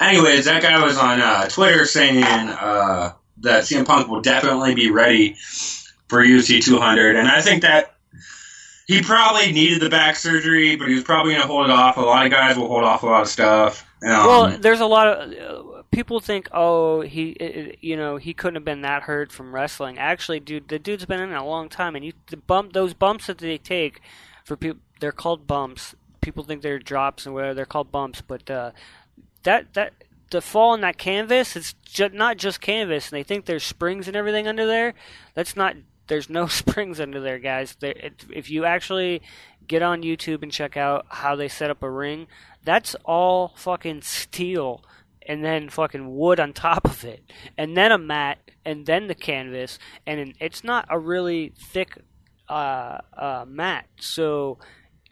Anyways, 0.00 0.46
that 0.46 0.62
guy 0.62 0.82
was 0.82 0.96
on 0.96 1.20
uh, 1.20 1.46
Twitter 1.48 1.84
saying 1.84 2.22
uh, 2.22 3.12
that 3.42 3.64
CM 3.64 3.84
Punk 3.84 4.08
will 4.08 4.22
definitely 4.22 4.74
be 4.74 4.90
ready 4.90 5.34
for 6.08 6.24
UFC 6.24 6.64
200, 6.64 7.16
and 7.16 7.28
I 7.28 7.42
think 7.42 7.60
that 7.60 7.94
he 8.86 9.02
probably 9.02 9.52
needed 9.52 9.82
the 9.82 9.90
back 9.90 10.16
surgery, 10.16 10.76
but 10.76 10.88
he 10.88 10.94
was 10.94 11.04
probably 11.04 11.32
going 11.32 11.42
to 11.42 11.48
hold 11.48 11.66
it 11.66 11.72
off. 11.72 11.98
A 11.98 12.00
lot 12.00 12.24
of 12.24 12.32
guys 12.32 12.56
will 12.56 12.68
hold 12.68 12.84
off 12.84 13.02
a 13.02 13.06
lot 13.06 13.22
of 13.22 13.28
stuff. 13.28 13.84
Um, 14.02 14.08
well, 14.10 14.58
there's 14.58 14.80
a 14.80 14.86
lot 14.86 15.08
of 15.08 15.32
uh, 15.32 15.75
people 15.96 16.20
think, 16.20 16.46
oh, 16.52 17.00
he, 17.00 17.74
you 17.80 17.96
know, 17.96 18.18
he 18.18 18.34
couldn't 18.34 18.56
have 18.56 18.66
been 18.66 18.82
that 18.82 19.04
hurt 19.04 19.32
from 19.32 19.54
wrestling. 19.54 19.96
Actually, 19.96 20.38
dude, 20.38 20.68
the 20.68 20.78
dude's 20.78 21.06
been 21.06 21.20
in 21.22 21.32
a 21.32 21.42
long 21.42 21.70
time, 21.70 21.96
and 21.96 22.04
you 22.04 22.12
the 22.26 22.36
bump 22.36 22.74
those 22.74 22.92
bumps 22.92 23.28
that 23.28 23.38
they 23.38 23.56
take 23.56 24.02
for 24.44 24.58
people, 24.58 24.78
they're 25.00 25.10
called 25.10 25.46
bumps. 25.46 25.94
People 26.20 26.44
think 26.44 26.60
they're 26.60 26.78
drops 26.78 27.24
and 27.24 27.34
whatever 27.34 27.54
they're 27.54 27.64
called 27.64 27.90
bumps, 27.90 28.20
but 28.20 28.50
uh, 28.50 28.72
that 29.44 29.72
that 29.72 29.94
the 30.30 30.42
fall 30.42 30.72
on 30.72 30.82
that 30.82 30.98
canvas, 30.98 31.56
it's 31.56 31.72
ju- 31.86 32.10
not 32.10 32.36
just 32.36 32.60
canvas, 32.60 33.10
and 33.10 33.18
they 33.18 33.22
think 33.22 33.46
there's 33.46 33.64
springs 33.64 34.06
and 34.06 34.18
everything 34.18 34.46
under 34.46 34.66
there. 34.66 34.92
That's 35.32 35.56
not. 35.56 35.76
There's 36.08 36.28
no 36.28 36.46
springs 36.60 37.00
under 37.00 37.22
there, 37.22 37.38
guys. 37.38 37.74
There, 37.80 37.92
it, 37.92 38.26
if 38.28 38.50
you 38.50 38.66
actually 38.66 39.22
get 39.66 39.80
on 39.80 40.02
YouTube 40.02 40.42
and 40.42 40.52
check 40.52 40.76
out 40.76 41.06
how 41.08 41.36
they 41.36 41.48
set 41.48 41.70
up 41.70 41.82
a 41.82 41.88
ring, 41.90 42.26
that's 42.62 42.94
all 43.06 43.54
fucking 43.56 44.02
steel 44.02 44.82
and 45.26 45.44
then 45.44 45.68
fucking 45.68 46.14
wood 46.14 46.40
on 46.40 46.52
top 46.52 46.84
of 46.84 47.04
it, 47.04 47.30
and 47.58 47.76
then 47.76 47.92
a 47.92 47.98
mat, 47.98 48.38
and 48.64 48.86
then 48.86 49.08
the 49.08 49.14
canvas, 49.14 49.78
and 50.06 50.34
it's 50.40 50.64
not 50.64 50.86
a 50.88 50.98
really 50.98 51.52
thick 51.58 51.98
uh, 52.48 52.98
uh, 53.16 53.44
mat. 53.46 53.86
So, 54.00 54.58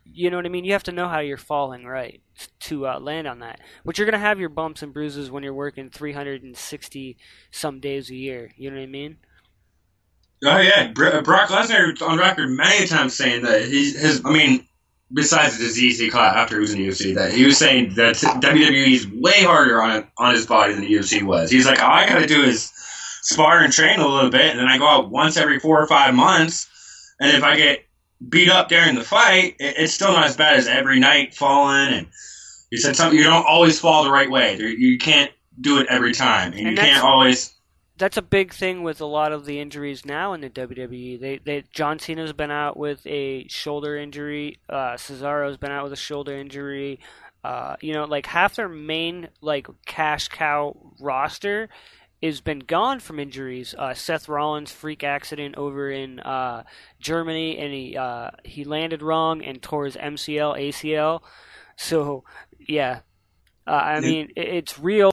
you 0.04 0.30
know 0.30 0.36
what 0.36 0.46
I 0.46 0.50
mean. 0.50 0.64
You 0.64 0.72
have 0.72 0.82
to 0.84 0.92
know 0.92 1.08
how 1.08 1.20
you're 1.20 1.36
falling 1.36 1.84
right 1.84 2.20
to 2.60 2.86
uh, 2.86 3.00
land 3.00 3.26
on 3.26 3.40
that. 3.40 3.60
But 3.84 3.98
you're 3.98 4.06
gonna 4.06 4.18
have 4.18 4.40
your 4.40 4.48
bumps 4.48 4.82
and 4.82 4.92
bruises 4.92 5.30
when 5.30 5.42
you're 5.42 5.54
working 5.54 5.90
360 5.90 7.16
some 7.50 7.80
days 7.80 8.10
a 8.10 8.14
year. 8.14 8.50
You 8.56 8.70
know 8.70 8.76
what 8.76 8.82
I 8.82 8.86
mean? 8.86 9.16
Oh 10.44 10.58
yeah, 10.58 10.92
Br- 10.92 11.20
Brock 11.20 11.48
Lesnar 11.48 12.00
on 12.06 12.18
record 12.18 12.50
many 12.50 12.86
times 12.86 13.16
saying 13.16 13.42
that 13.42 13.64
he's 13.64 13.98
his. 13.98 14.20
I 14.24 14.30
mean, 14.30 14.66
besides 15.14 15.56
the 15.58 15.64
disease 15.64 15.98
he 15.98 16.10
caught 16.10 16.36
after 16.36 16.56
he 16.56 16.60
was 16.60 16.72
in 16.72 16.80
the 16.80 16.88
UFC, 16.88 17.14
that 17.14 17.32
he 17.32 17.44
was 17.46 17.56
saying 17.56 17.94
that 17.94 18.16
WWE 18.16 18.92
is 18.94 19.06
way 19.08 19.42
harder 19.44 19.80
on 19.82 20.06
on 20.18 20.34
his 20.34 20.46
body 20.46 20.72
than 20.74 20.82
the 20.82 20.92
UFC 20.92 21.22
was. 21.22 21.50
He's 21.50 21.66
like, 21.66 21.80
all 21.82 21.90
I 21.92 22.08
got 22.08 22.18
to 22.18 22.26
do 22.26 22.42
is 22.42 22.72
spar 23.22 23.60
and 23.60 23.72
train 23.72 24.00
a 24.00 24.06
little 24.08 24.30
bit, 24.30 24.50
and 24.50 24.58
then 24.58 24.68
I 24.68 24.78
go 24.78 24.86
out 24.86 25.10
once 25.10 25.36
every 25.36 25.58
four 25.60 25.80
or 25.82 25.86
five 25.86 26.14
months, 26.14 26.68
and 27.20 27.34
if 27.36 27.42
I 27.42 27.56
get 27.56 27.84
beat 28.28 28.48
up 28.50 28.68
during 28.68 28.94
the 28.94 29.04
fight, 29.04 29.56
it, 29.58 29.76
it's 29.78 29.94
still 29.94 30.12
not 30.12 30.26
as 30.26 30.36
bad 30.36 30.56
as 30.56 30.66
every 30.66 30.98
night 31.00 31.34
falling. 31.34 31.92
And 31.94 32.06
he 32.70 32.76
said 32.78 32.96
something. 32.96 33.16
You 33.18 33.24
don't 33.24 33.46
always 33.46 33.78
fall 33.80 34.04
the 34.04 34.10
right 34.10 34.30
way. 34.30 34.56
You 34.58 34.98
can't 34.98 35.30
do 35.60 35.78
it 35.78 35.86
every 35.88 36.12
time, 36.12 36.52
and, 36.52 36.60
you 36.60 36.68
And 36.68 36.76
that's- 36.78 36.94
can't 36.94 37.04
always. 37.04 37.53
That's 37.96 38.16
a 38.16 38.22
big 38.22 38.52
thing 38.52 38.82
with 38.82 39.00
a 39.00 39.06
lot 39.06 39.32
of 39.32 39.44
the 39.44 39.60
injuries 39.60 40.04
now 40.04 40.32
in 40.32 40.40
the 40.40 40.50
WWE. 40.50 41.20
They, 41.20 41.38
they 41.38 41.64
John 41.72 41.98
Cena's 41.98 42.32
been 42.32 42.50
out 42.50 42.76
with 42.76 43.06
a 43.06 43.46
shoulder 43.48 43.96
injury. 43.96 44.58
Uh, 44.68 44.94
Cesaro's 44.94 45.56
been 45.56 45.70
out 45.70 45.84
with 45.84 45.92
a 45.92 45.96
shoulder 45.96 46.34
injury. 46.36 46.98
Uh, 47.44 47.76
you 47.80 47.92
know, 47.92 48.04
like 48.04 48.26
half 48.26 48.56
their 48.56 48.68
main 48.68 49.28
like 49.40 49.68
cash 49.86 50.28
cow 50.28 50.76
roster 50.98 51.68
has 52.22 52.40
been 52.40 52.60
gone 52.60 52.98
from 52.98 53.20
injuries. 53.20 53.74
Uh, 53.76 53.94
Seth 53.94 54.28
Rollins 54.28 54.72
freak 54.72 55.04
accident 55.04 55.56
over 55.56 55.90
in 55.90 56.20
uh, 56.20 56.64
Germany, 56.98 57.58
and 57.58 57.72
he 57.72 57.96
uh, 57.96 58.30
he 58.44 58.64
landed 58.64 59.02
wrong 59.02 59.42
and 59.42 59.62
tore 59.62 59.84
his 59.84 59.96
MCL 59.96 60.58
ACL. 60.58 61.20
So 61.76 62.24
yeah, 62.58 63.00
uh, 63.66 63.70
I 63.72 64.00
mean 64.00 64.30
it, 64.34 64.48
it's 64.48 64.78
real 64.78 65.12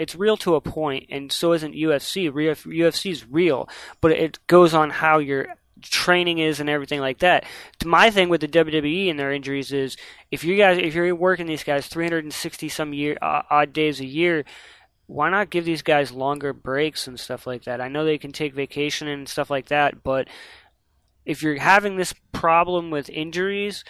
it's 0.00 0.16
real 0.16 0.38
to 0.38 0.54
a 0.54 0.62
point, 0.62 1.08
and 1.10 1.30
so 1.30 1.52
isn't 1.52 1.74
UFC. 1.74 2.30
UFC 2.30 3.10
is 3.10 3.28
real, 3.28 3.68
but 4.00 4.12
it 4.12 4.38
goes 4.46 4.72
on 4.72 4.88
how 4.88 5.18
your 5.18 5.48
training 5.82 6.38
is 6.38 6.58
and 6.58 6.70
everything 6.70 7.00
like 7.00 7.18
that. 7.18 7.44
My 7.84 8.10
thing 8.10 8.30
with 8.30 8.40
the 8.40 8.48
WWE 8.48 9.10
and 9.10 9.18
their 9.18 9.30
injuries 9.30 9.72
is 9.72 9.98
if 10.30 10.42
you 10.42 10.56
guys, 10.56 10.78
if 10.78 10.94
you're 10.94 11.14
working 11.14 11.46
these 11.46 11.64
guys 11.64 11.86
360 11.86 12.70
some 12.70 12.94
year 12.94 13.18
uh, 13.20 13.42
odd 13.50 13.74
days 13.74 14.00
a 14.00 14.06
year, 14.06 14.46
why 15.06 15.28
not 15.28 15.50
give 15.50 15.66
these 15.66 15.82
guys 15.82 16.12
longer 16.12 16.54
breaks 16.54 17.06
and 17.06 17.20
stuff 17.20 17.46
like 17.46 17.64
that? 17.64 17.82
I 17.82 17.88
know 17.88 18.06
they 18.06 18.16
can 18.16 18.32
take 18.32 18.54
vacation 18.54 19.06
and 19.06 19.28
stuff 19.28 19.50
like 19.50 19.66
that, 19.66 20.02
but 20.02 20.28
if 21.26 21.42
you're 21.42 21.58
having 21.58 21.96
this 21.96 22.14
problem 22.32 22.90
with 22.90 23.10
injuries, 23.10 23.84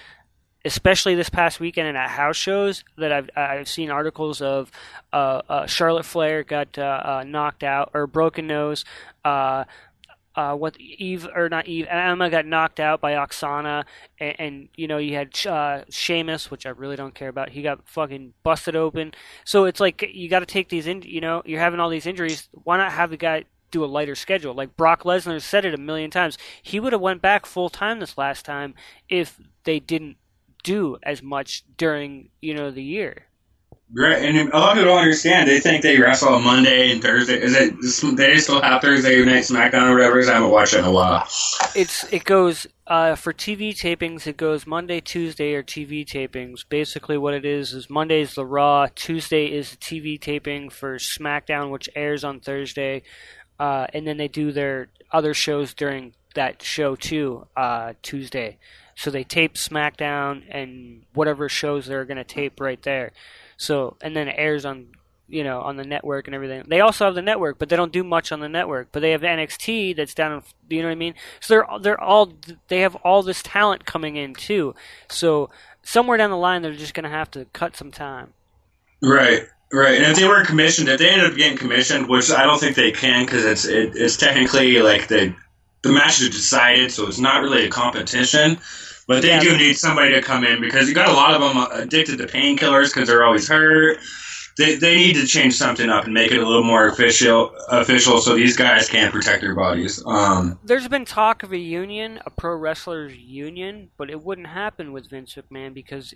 especially 0.65 1.15
this 1.15 1.31
past 1.31 1.61
weekend 1.61 1.89
and 1.89 1.97
at 1.97 2.11
house 2.11 2.37
shows 2.37 2.85
that 2.97 3.13
I've 3.13 3.31
I've 3.37 3.69
seen 3.69 3.91
articles 3.91 4.41
of 4.43 4.71
uh, 5.13 5.43
uh, 5.49 5.67
Charlotte 5.67 6.05
Flair 6.05 6.43
got 6.43 6.79
uh, 6.79 6.83
uh, 7.05 7.25
knocked 7.27 7.65
out 7.65 7.91
or 7.95 8.07
broken 8.07 8.47
nose. 8.47 8.85
Uh, 9.25 9.65
uh, 10.37 10.55
what 10.55 10.79
Eve 10.79 11.29
or 11.35 11.49
not 11.49 11.67
Eve 11.67 11.87
Emma 11.89 12.31
got 12.31 12.47
knocked 12.47 12.79
out 12.79 13.01
by 13.01 13.13
Oksana, 13.13 13.85
and, 14.19 14.37
and 14.39 14.69
you 14.77 14.87
know 14.87 14.99
you 14.99 15.15
had 15.15 15.35
uh, 15.47 15.83
Sheamus, 15.91 16.51
which 16.51 16.67
I 16.67 16.71
really 16.71 16.97
don't 16.97 17.15
care 17.15 17.29
about. 17.29 17.51
He 17.51 17.63
got 17.63 17.87
fucking 17.89 18.35
busted 18.43 18.77
open. 18.77 19.13
So 19.45 19.65
it's 19.65 19.81
like 19.81 20.09
you 20.15 20.29
got 20.29 20.41
to 20.41 20.47
take 20.47 20.69
these 20.69 20.87
in. 20.87 21.03
You 21.03 21.21
know 21.21 21.43
you're 21.45 21.61
having 21.61 21.81
all 21.81 21.91
these 21.91 22.07
injuries. 22.07 22.49
Why 22.53 22.77
not 22.77 22.93
have 22.93 23.11
the 23.11 23.17
guy 23.17 23.45
do 23.73 23.85
a 23.85 23.87
lighter 23.87 24.15
schedule? 24.15 24.55
Like 24.55 24.77
Brock 24.77 25.03
Lesnar 25.03 25.43
said 25.43 25.65
it 25.65 25.75
a 25.75 25.79
million 25.79 26.11
times. 26.11 26.39
He 26.63 26.79
would 26.79 26.93
have 26.93 27.03
went 27.03 27.23
back 27.23 27.45
full 27.45 27.69
time 27.69 27.99
this 27.99 28.17
last 28.17 28.45
time 28.45 28.75
if 29.09 29.41
they 29.65 29.81
didn't 29.81 30.17
do 30.63 30.99
as 31.03 31.23
much 31.23 31.65
during 31.77 32.31
you 32.41 32.55
know 32.55 32.71
the 32.71 32.83
year. 32.83 33.27
Right, 33.93 34.23
and 34.23 34.53
a 34.53 34.57
lot 34.57 34.71
of 34.71 34.75
people 34.75 34.95
don't 34.95 35.03
understand. 35.03 35.49
They 35.49 35.59
think 35.59 35.83
they 35.83 35.99
wrestle 35.99 36.29
on 36.35 36.45
Monday 36.45 36.93
and 36.93 37.03
Thursday. 37.03 37.41
Is 37.41 37.57
it? 37.57 38.17
They 38.17 38.37
still 38.37 38.63
have 38.63 38.81
Thursday 38.81 39.25
night 39.25 39.43
SmackDown 39.43 39.89
or 39.89 39.95
whatever. 39.95 40.23
I 40.23 40.35
haven't 40.35 40.51
watched 40.51 40.75
it 40.75 40.81
in 40.81 40.85
a 40.85 40.93
while. 40.93 41.27
It's 41.75 42.05
it 42.13 42.23
goes 42.23 42.69
uh, 42.87 43.17
for 43.17 43.33
TV 43.33 43.77
tapings. 43.77 44.29
It 44.29 44.37
goes 44.37 44.65
Monday, 44.65 45.01
Tuesday, 45.01 45.55
or 45.55 45.65
TV 45.65 46.07
tapings. 46.07 46.65
Basically, 46.69 47.19
what 47.19 47.35
it 47.35 47.45
is 47.45 47.73
is 47.73 47.91
Monday 47.91 48.21
is 48.21 48.35
the 48.37 48.47
Raw, 48.47 48.87
Tuesday 48.95 49.47
is 49.47 49.73
the 49.73 49.77
TV 49.79 50.21
taping 50.21 50.71
for 50.71 50.99
SmackDown, 50.99 51.71
which 51.71 51.89
airs 51.97 52.23
on 52.23 52.39
Thursday, 52.39 53.03
uh, 53.59 53.89
and 53.93 54.07
then 54.07 54.19
they 54.19 54.29
do 54.29 54.53
their 54.53 54.87
other 55.11 55.35
shows 55.35 55.75
during 55.75 56.15
that 56.37 56.63
show 56.63 56.95
too, 56.95 57.49
uh, 57.57 57.95
Tuesday. 58.03 58.57
So 58.95 59.11
they 59.11 59.25
tape 59.25 59.55
SmackDown 59.55 60.43
and 60.51 61.03
whatever 61.15 61.49
shows 61.49 61.87
they're 61.87 62.05
going 62.05 62.17
to 62.17 62.25
tape 62.25 62.61
right 62.61 62.83
there. 62.83 63.13
So 63.57 63.97
and 64.01 64.17
then 64.17 64.29
it 64.29 64.35
airs 64.39 64.65
on 64.65 64.89
you 65.29 65.45
know 65.45 65.61
on 65.61 65.77
the 65.77 65.85
network 65.85 66.27
and 66.27 66.35
everything. 66.35 66.65
They 66.69 66.81
also 66.81 67.07
have 67.07 67.15
the 67.15 67.23
network, 67.23 67.59
but 67.59 67.69
they 67.69 67.77
don't 67.77 67.93
do 67.93 68.05
much 68.05 68.33
on 68.33 68.41
the 68.41 68.49
network. 68.49 68.89
But 68.93 69.01
they 69.01 69.13
have 69.13 69.23
NXT 69.23 69.97
that's 69.97 70.15
down. 70.15 70.33
In, 70.33 70.43
you 70.69 70.83
know 70.83 70.89
what 70.89 70.93
I 70.93 70.97
mean? 70.97 71.15
So 71.41 71.55
they're 71.55 71.79
they're 71.81 72.01
all 72.01 72.33
they 72.69 72.81
have 72.81 72.97
all 72.97 73.23
this 73.23 73.43
talent 73.43 73.87
coming 73.87 74.17
in 74.17 74.35
too. 74.35 74.75
So 75.09 75.51
somewhere 75.83 76.19
down 76.19 76.31
the 76.31 76.37
line, 76.37 76.63
they're 76.63 76.73
just 76.73 76.95
going 76.95 77.05
to 77.05 77.11
have 77.11 77.31
to 77.33 77.47
cut 77.47 77.77
some 77.77 77.91
time. 77.91 78.35
Right, 79.03 79.47
right. 79.73 79.95
And 79.95 80.05
if 80.05 80.19
they 80.19 80.27
weren't 80.27 80.47
commissioned, 80.47 80.89
if 80.89 80.99
they 80.99 81.09
ended 81.09 81.31
up 81.31 81.37
getting 81.37 81.57
commissioned, 81.57 82.09
which 82.09 82.31
I 82.31 82.45
don't 82.45 82.59
think 82.59 82.77
they 82.77 82.93
can, 82.93 83.25
because 83.25 83.45
it's 83.45 83.65
it, 83.65 83.93
it's 83.95 84.17
technically 84.17 84.81
like 84.81 85.09
the 85.09 85.35
the 85.83 85.93
matches 85.93 86.27
are 86.29 86.31
decided, 86.31 86.93
so 86.93 87.07
it's 87.07 87.19
not 87.19 87.43
really 87.43 87.65
a 87.67 87.71
competition. 87.71 88.59
But 89.09 89.23
they 89.23 89.29
Yeah. 89.29 89.41
do 89.41 89.57
need 89.57 89.75
somebody 89.77 90.13
to 90.13 90.23
come 90.23 90.45
in 90.45 90.61
because 90.61 90.89
you 90.89 90.95
got 90.95 91.09
a 91.09 91.13
lot 91.13 91.35
of 91.35 91.41
them 91.41 91.67
addicted 91.73 92.19
to 92.19 92.27
painkillers 92.27 92.95
because 92.95 93.09
they're 93.09 93.25
always 93.25 93.49
hurt. 93.49 93.99
They, 94.59 94.75
they 94.77 94.97
need 94.97 95.15
to 95.15 95.27
change 95.27 95.55
something 95.55 95.89
up 95.89 96.05
and 96.05 96.13
make 96.15 96.33
it 96.33 96.39
a 96.39 96.47
little 96.47 96.63
more 96.63 96.87
official 96.87 97.53
official 97.71 98.21
so 98.21 98.35
these 98.35 98.57
guys 98.57 98.89
can 98.89 99.11
protect 99.11 99.41
their 99.41 99.55
bodies. 99.55 100.03
Um, 100.07 100.59
There's 100.63 100.87
been 100.87 101.05
talk 101.07 101.43
of 101.43 101.53
a 101.53 101.59
union, 101.59 102.21
a 102.27 102.31
pro 102.31 102.55
wrestlers 102.55 103.17
union, 103.17 103.91
but 103.97 104.11
it 104.11 104.23
wouldn't 104.23 104.49
happen 104.49 104.93
with 104.93 105.09
Vince 105.09 105.35
McMahon 105.35 105.73
because 105.73 106.13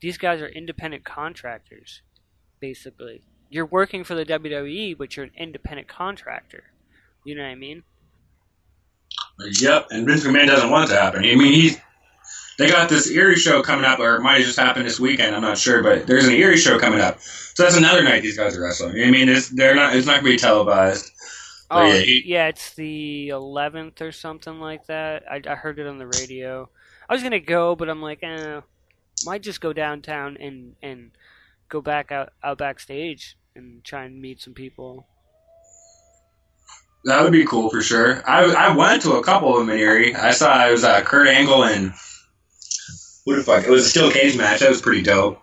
these 0.00 0.18
guys 0.18 0.40
are 0.42 0.48
independent 0.48 1.04
contractors, 1.04 2.02
basically. 2.60 3.22
You're 3.50 3.66
working 3.66 4.04
for 4.04 4.14
the 4.14 4.24
WWE, 4.26 4.98
but 4.98 5.16
you're 5.16 5.24
an 5.26 5.32
independent 5.38 5.88
contractor. 5.88 6.64
You 7.24 7.36
know 7.36 7.42
what 7.44 7.50
I 7.50 7.54
mean? 7.54 7.84
Yep, 9.40 9.88
and 9.90 10.06
Vince 10.06 10.24
McMahon 10.24 10.46
doesn't 10.46 10.70
want 10.70 10.88
it 10.90 10.94
to 10.94 11.00
happen. 11.00 11.20
I 11.24 11.34
mean, 11.34 11.52
he's 11.52 11.78
they 12.58 12.68
got 12.68 12.88
this 12.88 13.10
Erie 13.10 13.36
show 13.36 13.62
coming 13.62 13.84
up, 13.84 13.98
or 13.98 14.16
it 14.16 14.22
might 14.22 14.38
have 14.38 14.46
just 14.46 14.58
happened 14.58 14.86
this 14.86 14.98
weekend. 14.98 15.36
I'm 15.36 15.42
not 15.42 15.58
sure, 15.58 15.82
but 15.82 16.06
there's 16.06 16.26
an 16.26 16.32
Erie 16.32 16.56
show 16.56 16.78
coming 16.78 17.00
up, 17.00 17.20
so 17.20 17.62
that's 17.62 17.76
another 17.76 18.02
night 18.02 18.22
these 18.22 18.36
guys 18.38 18.56
are 18.56 18.62
wrestling. 18.62 19.02
I 19.02 19.10
mean, 19.10 19.28
it's 19.28 19.50
they're 19.50 19.74
not 19.74 19.94
it's 19.94 20.06
not 20.06 20.16
gonna 20.20 20.30
be 20.30 20.36
televised. 20.38 21.10
Oh, 21.70 21.84
yeah, 21.84 21.98
he- 21.98 22.22
yeah, 22.24 22.46
it's 22.46 22.74
the 22.74 23.28
11th 23.30 24.00
or 24.00 24.12
something 24.12 24.60
like 24.60 24.86
that. 24.86 25.24
I, 25.28 25.42
I 25.48 25.56
heard 25.56 25.80
it 25.80 25.86
on 25.88 25.98
the 25.98 26.06
radio. 26.06 26.70
I 27.08 27.12
was 27.12 27.22
gonna 27.24 27.40
go, 27.40 27.74
but 27.74 27.90
I'm 27.90 28.00
like, 28.00 28.20
eh, 28.22 28.60
might 29.24 29.42
just 29.42 29.60
go 29.60 29.72
downtown 29.72 30.36
and 30.38 30.76
and 30.82 31.10
go 31.68 31.80
back 31.82 32.10
out 32.12 32.32
out 32.42 32.58
backstage 32.58 33.36
and 33.54 33.82
try 33.84 34.04
and 34.04 34.20
meet 34.22 34.40
some 34.40 34.54
people. 34.54 35.06
That 37.04 37.22
would 37.22 37.32
be 37.32 37.44
cool 37.44 37.70
for 37.70 37.82
sure. 37.82 38.22
I, 38.28 38.44
I 38.44 38.76
went 38.76 39.02
to 39.02 39.12
a 39.12 39.22
couple 39.22 39.52
of 39.52 39.60
them 39.60 39.70
in 39.70 39.78
Erie. 39.78 40.14
I 40.14 40.32
saw 40.32 40.66
it 40.66 40.72
was 40.72 40.82
uh, 40.82 41.02
Kurt 41.02 41.28
Angle 41.28 41.64
and 41.64 41.92
what 43.24 43.36
the 43.36 43.42
fuck? 43.42 43.64
It 43.64 43.70
was 43.70 43.86
a 43.86 43.88
steel 43.88 44.10
cage 44.10 44.36
match. 44.36 44.60
That 44.60 44.68
was 44.68 44.80
pretty 44.80 45.02
dope. 45.02 45.42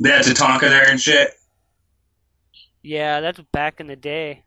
They 0.00 0.10
had 0.10 0.22
Tatanka 0.24 0.62
there 0.62 0.88
and 0.88 1.00
shit. 1.00 1.32
Yeah, 2.82 3.20
that's 3.20 3.40
back 3.52 3.78
in 3.78 3.86
the 3.86 3.96
day. 3.96 4.42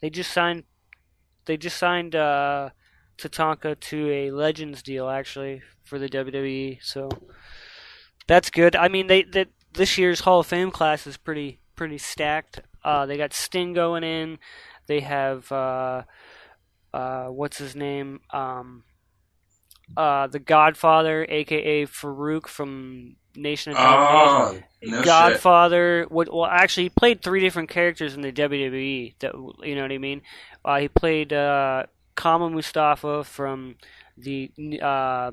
They 0.00 0.10
just 0.10 0.32
signed. 0.32 0.64
They 1.46 1.56
just 1.56 1.76
signed 1.76 2.16
uh, 2.16 2.70
Tatanka 3.18 3.78
to 3.78 4.10
a 4.10 4.30
Legends 4.32 4.82
deal 4.82 5.08
actually 5.08 5.62
for 5.84 5.98
the 5.98 6.08
WWE. 6.08 6.78
So 6.82 7.08
that's 8.26 8.50
good. 8.50 8.74
I 8.74 8.88
mean, 8.88 9.06
they 9.06 9.22
that 9.22 9.48
this 9.74 9.96
year's 9.96 10.20
Hall 10.20 10.40
of 10.40 10.46
Fame 10.46 10.72
class 10.72 11.06
is 11.06 11.16
pretty 11.16 11.60
pretty 11.76 11.98
stacked. 11.98 12.60
Uh, 12.84 13.06
they 13.06 13.16
got 13.16 13.32
Sting 13.32 13.72
going 13.72 14.02
in. 14.02 14.38
They 14.88 15.00
have 15.00 15.50
uh, 15.52 16.02
uh, 16.92 17.26
what's 17.26 17.58
his 17.58 17.76
name? 17.76 18.20
Um, 18.30 18.82
uh, 19.96 20.26
the 20.26 20.38
Godfather, 20.38 21.26
aka 21.28 21.86
Farouk 21.86 22.46
from 22.48 23.16
Nation 23.36 23.72
of 23.72 23.78
Domination. 23.78 24.64
Oh, 24.84 24.88
no 24.98 25.02
Godfather. 25.02 26.06
What? 26.08 26.32
Well, 26.32 26.46
actually, 26.46 26.84
he 26.84 26.90
played 26.90 27.22
three 27.22 27.40
different 27.40 27.68
characters 27.68 28.14
in 28.14 28.22
the 28.22 28.32
WWE. 28.32 29.14
That 29.20 29.34
you 29.62 29.74
know 29.74 29.82
what 29.82 29.92
I 29.92 29.98
mean. 29.98 30.22
Uh, 30.64 30.78
he 30.80 30.88
played 30.88 31.32
uh, 31.32 31.84
Kama 32.14 32.50
Mustafa 32.50 33.24
from 33.24 33.76
the 34.16 34.50
uh, 34.82 35.30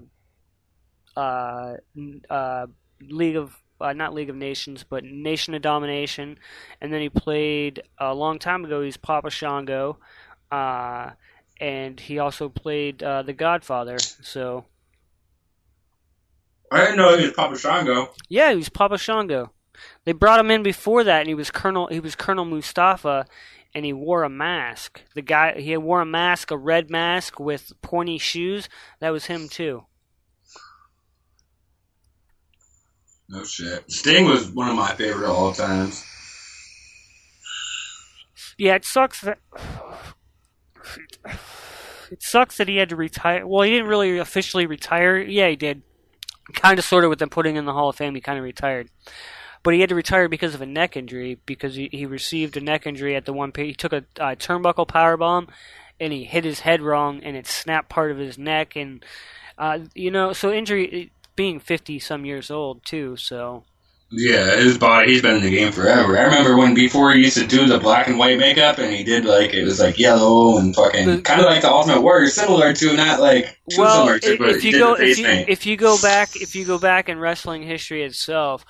uh, 1.17 1.73
uh, 2.29 2.67
League 3.01 3.35
of 3.37 3.55
uh, 3.81 3.93
not 3.93 4.13
League 4.13 4.29
of 4.29 4.35
Nations, 4.35 4.85
but 4.87 5.03
Nation 5.03 5.53
of 5.53 5.61
Domination, 5.61 6.37
and 6.81 6.93
then 6.93 7.01
he 7.01 7.09
played 7.09 7.83
a 7.99 8.13
long 8.13 8.39
time 8.39 8.65
ago. 8.65 8.81
He's 8.81 8.97
Papa 8.97 9.29
Shango, 9.29 9.97
uh, 10.51 11.11
and 11.59 11.99
he 11.99 12.19
also 12.19 12.49
played 12.49 13.03
uh, 13.03 13.23
the 13.23 13.33
Godfather. 13.33 13.97
So 13.99 14.65
I 16.71 16.81
didn't 16.81 16.97
know 16.97 17.17
he 17.17 17.25
was 17.25 17.33
Papa 17.33 17.57
Shango. 17.57 18.11
yeah, 18.29 18.51
he 18.51 18.55
was 18.55 18.69
Papa 18.69 18.97
Shango. 18.97 19.51
They 20.05 20.13
brought 20.13 20.39
him 20.39 20.51
in 20.51 20.63
before 20.63 21.03
that, 21.03 21.19
and 21.19 21.27
he 21.27 21.35
was 21.35 21.51
Colonel. 21.51 21.87
He 21.87 21.99
was 21.99 22.15
Colonel 22.15 22.45
Mustafa, 22.45 23.25
and 23.73 23.85
he 23.85 23.91
wore 23.91 24.23
a 24.23 24.29
mask. 24.29 25.01
The 25.13 25.21
guy 25.21 25.59
he 25.59 25.75
wore 25.77 26.01
a 26.01 26.05
mask, 26.05 26.51
a 26.51 26.57
red 26.57 26.89
mask 26.89 27.39
with 27.39 27.73
pointy 27.81 28.17
shoes. 28.17 28.69
That 28.99 29.09
was 29.09 29.25
him 29.25 29.49
too. 29.49 29.85
No 33.29 33.43
shit. 33.43 33.91
Sting 33.91 34.25
was 34.25 34.49
one 34.49 34.69
of 34.69 34.75
my 34.75 34.93
favorite 34.93 35.29
of 35.29 35.35
all 35.35 35.53
times. 35.53 36.05
Yeah, 38.57 38.75
it 38.75 38.85
sucks 38.85 39.21
that 39.21 39.39
it 42.11 42.21
sucks 42.21 42.57
that 42.57 42.67
he 42.67 42.77
had 42.77 42.89
to 42.89 42.95
retire. 42.95 43.45
Well, 43.45 43.63
he 43.63 43.71
didn't 43.71 43.87
really 43.87 44.17
officially 44.17 44.65
retire. 44.65 45.17
Yeah, 45.17 45.49
he 45.49 45.55
did. 45.55 45.81
Kind 46.53 46.77
of, 46.77 46.85
sort 46.85 47.03
of, 47.03 47.09
with 47.09 47.19
them 47.19 47.29
putting 47.29 47.55
in 47.55 47.65
the 47.65 47.73
Hall 47.73 47.89
of 47.89 47.95
Fame, 47.95 48.13
he 48.13 48.21
kind 48.21 48.37
of 48.37 48.43
retired. 48.43 48.89
But 49.63 49.73
he 49.73 49.79
had 49.79 49.89
to 49.89 49.95
retire 49.95 50.29
because 50.29 50.53
of 50.53 50.61
a 50.61 50.65
neck 50.67 50.95
injury 50.95 51.39
because 51.47 51.73
he, 51.73 51.89
he 51.91 52.05
received 52.05 52.55
a 52.55 52.61
neck 52.61 52.85
injury 52.85 53.15
at 53.15 53.25
the 53.25 53.33
one. 53.33 53.51
He 53.55 53.73
took 53.73 53.93
a 53.93 54.03
turnbuckle 54.15 54.87
power 54.87 55.17
bomb, 55.17 55.47
and 55.99 56.13
he 56.13 56.23
hit 56.23 56.43
his 56.43 56.59
head 56.59 56.83
wrong, 56.83 57.21
and 57.23 57.35
it 57.35 57.47
snapped 57.47 57.89
part 57.89 58.11
of 58.11 58.19
his 58.19 58.37
neck. 58.37 58.75
And 58.75 59.03
uh, 59.57 59.79
you 59.95 60.11
know, 60.11 60.33
so 60.33 60.51
injury 60.51 61.11
being 61.35 61.59
fifty 61.59 61.99
some 61.99 62.25
years 62.25 62.49
old 62.51 62.85
too. 62.85 63.17
So 63.17 63.63
Yeah, 64.11 64.55
his 64.57 64.77
body, 64.77 65.11
he's 65.11 65.21
been 65.21 65.37
in 65.37 65.43
the 65.43 65.49
game 65.49 65.71
forever. 65.71 66.17
I 66.17 66.23
remember 66.23 66.55
when 66.57 66.73
before 66.73 67.11
he 67.13 67.23
used 67.23 67.37
to 67.37 67.47
do 67.47 67.65
the 67.65 67.79
black 67.79 68.07
and 68.07 68.19
white 68.19 68.37
makeup 68.37 68.77
and 68.77 68.93
he 68.93 69.03
did 69.03 69.25
like, 69.25 69.53
it 69.53 69.63
was 69.63 69.79
like 69.79 69.97
yellow 69.97 70.57
and 70.57 70.75
fucking, 70.75 71.23
kind 71.23 71.41
of 71.41 71.47
like 71.47 71.61
the 71.61 71.71
Ultimate 71.71 72.01
Warrior, 72.01 72.29
similar 72.29 72.71
to, 72.73 72.95
not 72.95 73.19
like 73.19 73.59
too 73.69 73.81
well, 73.81 74.05
similar 74.05 74.19
to, 74.19 74.33
if, 74.33 74.39
but 74.39 74.49
if 74.49 74.63
you 74.63 74.73
go 74.73 74.93
if 74.93 75.17
you, 75.17 75.25
if 75.27 75.65
you 75.65 75.75
go 75.75 75.97
back 76.01 76.35
if 76.35 76.55
you 76.55 76.65
go 76.65 76.77
back 76.77 77.09
in 77.09 77.17
wrestling 77.19 77.63
history 77.63 78.03
itself, 78.03 78.63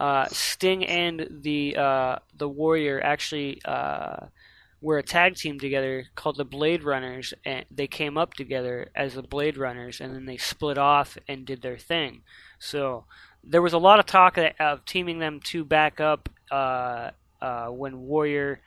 uh, 0.00 0.26
Sting 0.32 0.86
and 0.86 1.26
the 1.42 1.76
uh, 1.76 2.16
the 2.36 2.48
Warrior 2.48 3.00
actually 3.02 3.60
uh, 3.66 4.26
were 4.80 4.98
a 4.98 5.02
tag 5.02 5.34
team 5.34 5.58
together 5.58 6.06
called 6.14 6.36
the 6.36 6.44
Blade 6.44 6.84
Runners, 6.84 7.34
and 7.44 7.64
they 7.70 7.86
came 7.86 8.16
up 8.16 8.34
together 8.34 8.90
as 8.94 9.14
the 9.14 9.22
Blade 9.22 9.56
Runners, 9.56 10.00
and 10.00 10.14
then 10.14 10.26
they 10.26 10.36
split 10.36 10.78
off 10.78 11.18
and 11.26 11.44
did 11.44 11.62
their 11.62 11.78
thing. 11.78 12.22
So 12.58 13.04
there 13.42 13.62
was 13.62 13.72
a 13.72 13.78
lot 13.78 13.98
of 13.98 14.06
talk 14.06 14.38
of, 14.38 14.84
teaming 14.84 15.18
them 15.18 15.40
to 15.44 15.64
back 15.64 16.00
up 16.00 16.28
uh, 16.50 17.10
uh, 17.40 17.66
when 17.66 18.02
Warrior 18.02 18.60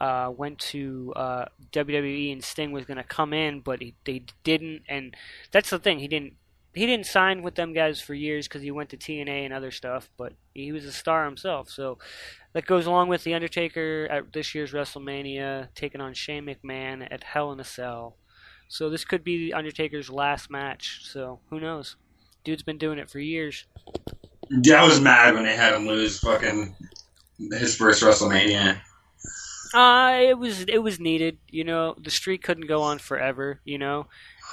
uh, 0.00 0.30
went 0.36 0.58
to 0.58 1.12
uh, 1.16 1.46
WWE 1.72 2.32
and 2.32 2.44
Sting 2.44 2.72
was 2.72 2.84
going 2.84 2.98
to 2.98 3.04
come 3.04 3.32
in, 3.32 3.60
but 3.60 3.80
he, 3.80 3.94
they 4.04 4.22
didn't. 4.44 4.82
And 4.88 5.16
that's 5.50 5.70
the 5.70 5.78
thing, 5.78 5.98
he 5.98 6.08
didn't. 6.08 6.34
He 6.74 6.84
didn't 6.84 7.06
sign 7.06 7.40
with 7.40 7.54
them 7.54 7.72
guys 7.72 8.02
for 8.02 8.12
years 8.12 8.46
because 8.46 8.60
he 8.60 8.70
went 8.70 8.90
to 8.90 8.98
TNA 8.98 9.46
and 9.46 9.54
other 9.54 9.70
stuff, 9.70 10.10
but 10.18 10.34
he 10.52 10.72
was 10.72 10.84
a 10.84 10.92
star 10.92 11.24
himself. 11.24 11.70
So 11.70 11.96
that 12.56 12.64
goes 12.64 12.86
along 12.86 13.08
with 13.08 13.22
the 13.22 13.34
Undertaker 13.34 14.08
at 14.10 14.32
this 14.32 14.54
year's 14.54 14.72
WrestleMania 14.72 15.68
taking 15.74 16.00
on 16.00 16.14
Shane 16.14 16.46
McMahon 16.46 17.06
at 17.10 17.22
Hell 17.22 17.52
in 17.52 17.60
a 17.60 17.64
Cell. 17.64 18.16
So 18.66 18.88
this 18.88 19.04
could 19.04 19.22
be 19.22 19.36
the 19.36 19.52
Undertaker's 19.52 20.08
last 20.08 20.50
match. 20.50 21.00
So 21.04 21.40
who 21.50 21.60
knows? 21.60 21.96
Dude's 22.44 22.62
been 22.62 22.78
doing 22.78 22.98
it 22.98 23.10
for 23.10 23.18
years. 23.18 23.66
yeah, 24.48 24.82
I 24.82 24.86
was 24.86 25.02
mad 25.02 25.34
when 25.34 25.44
they 25.44 25.54
had 25.54 25.74
him 25.74 25.86
lose 25.86 26.18
fucking 26.20 26.74
his 27.38 27.76
first 27.76 28.02
WrestleMania. 28.02 28.80
Uh, 29.74 30.16
it 30.22 30.38
was 30.38 30.62
it 30.62 30.78
was 30.78 30.98
needed. 30.98 31.36
You 31.50 31.64
know, 31.64 31.94
the 32.02 32.10
streak 32.10 32.42
couldn't 32.42 32.68
go 32.68 32.80
on 32.80 33.00
forever. 33.00 33.60
You 33.66 33.76
know, 33.76 34.06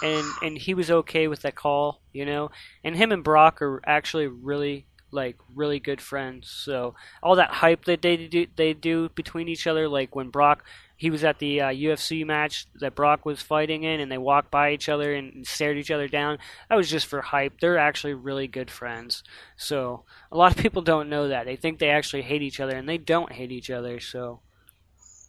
and 0.03 0.25
and 0.41 0.57
he 0.57 0.73
was 0.73 0.91
okay 0.91 1.29
with 1.29 1.43
that 1.43 1.55
call. 1.55 2.01
You 2.11 2.25
know, 2.25 2.51
and 2.83 2.97
him 2.97 3.13
and 3.13 3.23
Brock 3.23 3.61
are 3.61 3.81
actually 3.85 4.27
really 4.27 4.87
like 5.13 5.37
really 5.55 5.79
good 5.79 6.01
friends. 6.01 6.49
So 6.49 6.95
all 7.21 7.35
that 7.35 7.51
hype 7.51 7.85
that 7.85 8.01
they 8.01 8.17
do 8.27 8.47
they 8.55 8.73
do 8.73 9.09
between 9.09 9.47
each 9.47 9.67
other, 9.67 9.87
like 9.87 10.15
when 10.15 10.29
Brock 10.29 10.63
he 11.03 11.09
was 11.09 11.23
at 11.25 11.39
the 11.39 11.59
uh, 11.59 11.67
UFC 11.67 12.25
match 12.25 12.65
that 12.75 12.95
Brock 12.95 13.25
was 13.25 13.41
fighting 13.41 13.83
in, 13.83 13.99
and 13.99 14.09
they 14.09 14.17
walked 14.17 14.49
by 14.49 14.71
each 14.71 14.87
other 14.87 15.13
and, 15.13 15.45
stared 15.45 15.77
each 15.77 15.91
other 15.91 16.07
down. 16.07 16.37
That 16.69 16.75
was 16.75 16.89
just 16.89 17.07
for 17.07 17.21
hype. 17.21 17.59
They're 17.59 17.77
actually 17.77 18.13
really 18.13 18.47
good 18.47 18.71
friends. 18.71 19.21
So 19.57 20.05
a 20.31 20.37
lot 20.37 20.51
of 20.51 20.57
people 20.57 20.81
don't 20.81 21.09
know 21.09 21.27
that. 21.27 21.45
They 21.45 21.57
think 21.57 21.79
they 21.79 21.89
actually 21.89 22.21
hate 22.21 22.41
each 22.41 22.61
other, 22.61 22.77
and 22.77 22.87
they 22.87 22.97
don't 22.97 23.33
hate 23.33 23.51
each 23.51 23.69
other. 23.69 23.99
So. 23.99 24.39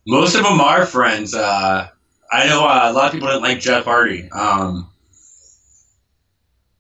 Most 0.07 0.37
of 0.37 0.45
them 0.45 0.61
are 0.61 0.87
friends. 0.87 1.35
Uh, 1.35 1.89
I 2.31 2.47
know 2.47 2.65
uh, 2.65 2.91
a 2.91 2.93
lot 2.93 3.07
of 3.07 3.13
people 3.13 3.27
didn't 3.27 3.43
like 3.43 3.59
Jeff 3.59 3.87
Hardy. 3.87 4.31
Um, 4.31 4.91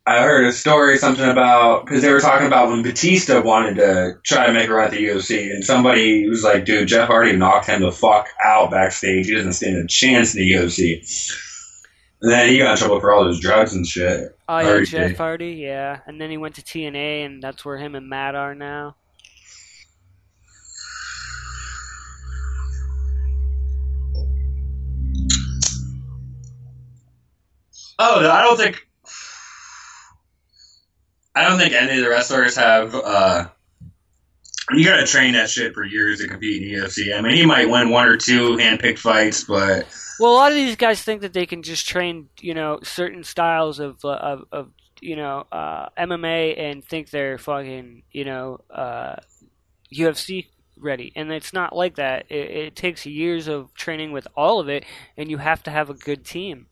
I 0.06 0.22
heard 0.22 0.44
a 0.44 0.52
story, 0.52 0.98
something 0.98 1.26
about 1.26 1.86
because 1.86 2.02
they 2.02 2.12
were 2.12 2.20
talking 2.20 2.46
about 2.46 2.68
when 2.68 2.82
Batista 2.82 3.40
wanted 3.40 3.76
to 3.76 4.18
try 4.22 4.46
to 4.46 4.52
make 4.52 4.68
a 4.68 4.74
run 4.74 4.84
at 4.84 4.90
the 4.90 5.02
UFC, 5.02 5.50
and 5.50 5.64
somebody 5.64 6.28
was 6.28 6.44
like, 6.44 6.66
"Dude, 6.66 6.88
Jeff 6.88 7.08
Hardy 7.08 7.34
knocked 7.34 7.68
him 7.68 7.80
the 7.80 7.90
fuck 7.90 8.28
out 8.44 8.70
backstage. 8.70 9.26
He 9.26 9.34
doesn't 9.34 9.54
stand 9.54 9.76
a 9.76 9.86
chance 9.86 10.34
in 10.34 10.42
the 10.42 10.52
UFC." 10.52 11.00
And 12.20 12.30
then 12.30 12.50
he 12.50 12.58
got 12.58 12.72
in 12.72 12.76
trouble 12.76 13.00
for 13.00 13.14
all 13.14 13.24
those 13.24 13.40
drugs 13.40 13.74
and 13.74 13.86
shit. 13.86 14.36
Oh 14.46 14.58
yeah, 14.58 14.64
Hardy 14.64 14.86
Jeff. 14.86 15.16
Hardy, 15.16 15.52
yeah, 15.52 16.00
and 16.06 16.20
then 16.20 16.28
he 16.28 16.36
went 16.36 16.56
to 16.56 16.62
TNA, 16.62 17.24
and 17.24 17.42
that's 17.42 17.64
where 17.64 17.78
him 17.78 17.94
and 17.94 18.06
Matt 18.06 18.34
are 18.34 18.54
now. 18.54 18.96
Oh, 27.98 28.28
I 28.28 28.42
don't 28.42 28.58
think. 28.58 28.86
I 31.34 31.48
don't 31.48 31.58
think 31.58 31.72
any 31.72 31.98
of 31.98 32.04
the 32.04 32.10
wrestlers 32.10 32.56
have. 32.56 32.94
Uh, 32.94 33.48
you 34.70 34.84
got 34.84 34.96
to 34.96 35.06
train 35.06 35.34
that 35.34 35.50
shit 35.50 35.74
for 35.74 35.84
years 35.84 36.20
to 36.20 36.28
compete 36.28 36.62
in 36.62 36.68
UFC. 36.68 37.16
I 37.16 37.20
mean, 37.20 37.36
he 37.36 37.44
might 37.44 37.68
win 37.68 37.90
one 37.90 38.06
or 38.08 38.16
two 38.16 38.56
hand-picked 38.56 38.98
fights, 38.98 39.44
but 39.44 39.86
Well, 40.18 40.32
a 40.32 40.36
lot 40.36 40.52
of 40.52 40.56
these 40.56 40.76
guys 40.76 41.02
think 41.02 41.20
that 41.20 41.32
they 41.32 41.44
can 41.46 41.62
just 41.62 41.86
train, 41.86 42.28
you 42.40 42.54
know, 42.54 42.78
certain 42.82 43.24
styles 43.24 43.78
of 43.78 44.04
uh, 44.04 44.08
of, 44.08 44.44
of 44.52 44.70
you 45.00 45.16
know 45.16 45.46
uh, 45.52 45.88
MMA 45.98 46.58
and 46.58 46.84
think 46.84 47.10
they're 47.10 47.36
fucking, 47.36 48.04
you 48.10 48.24
know, 48.24 48.60
uh, 48.70 49.16
UFC 49.92 50.46
ready, 50.78 51.12
and 51.14 51.30
it's 51.30 51.52
not 51.52 51.76
like 51.76 51.96
that. 51.96 52.26
It, 52.30 52.50
it 52.50 52.76
takes 52.76 53.04
years 53.04 53.48
of 53.48 53.74
training 53.74 54.12
with 54.12 54.26
all 54.36 54.60
of 54.60 54.68
it, 54.68 54.84
and 55.16 55.30
you 55.30 55.38
have 55.38 55.62
to 55.64 55.70
have 55.70 55.90
a 55.90 55.94
good 55.94 56.24
team. 56.24 56.66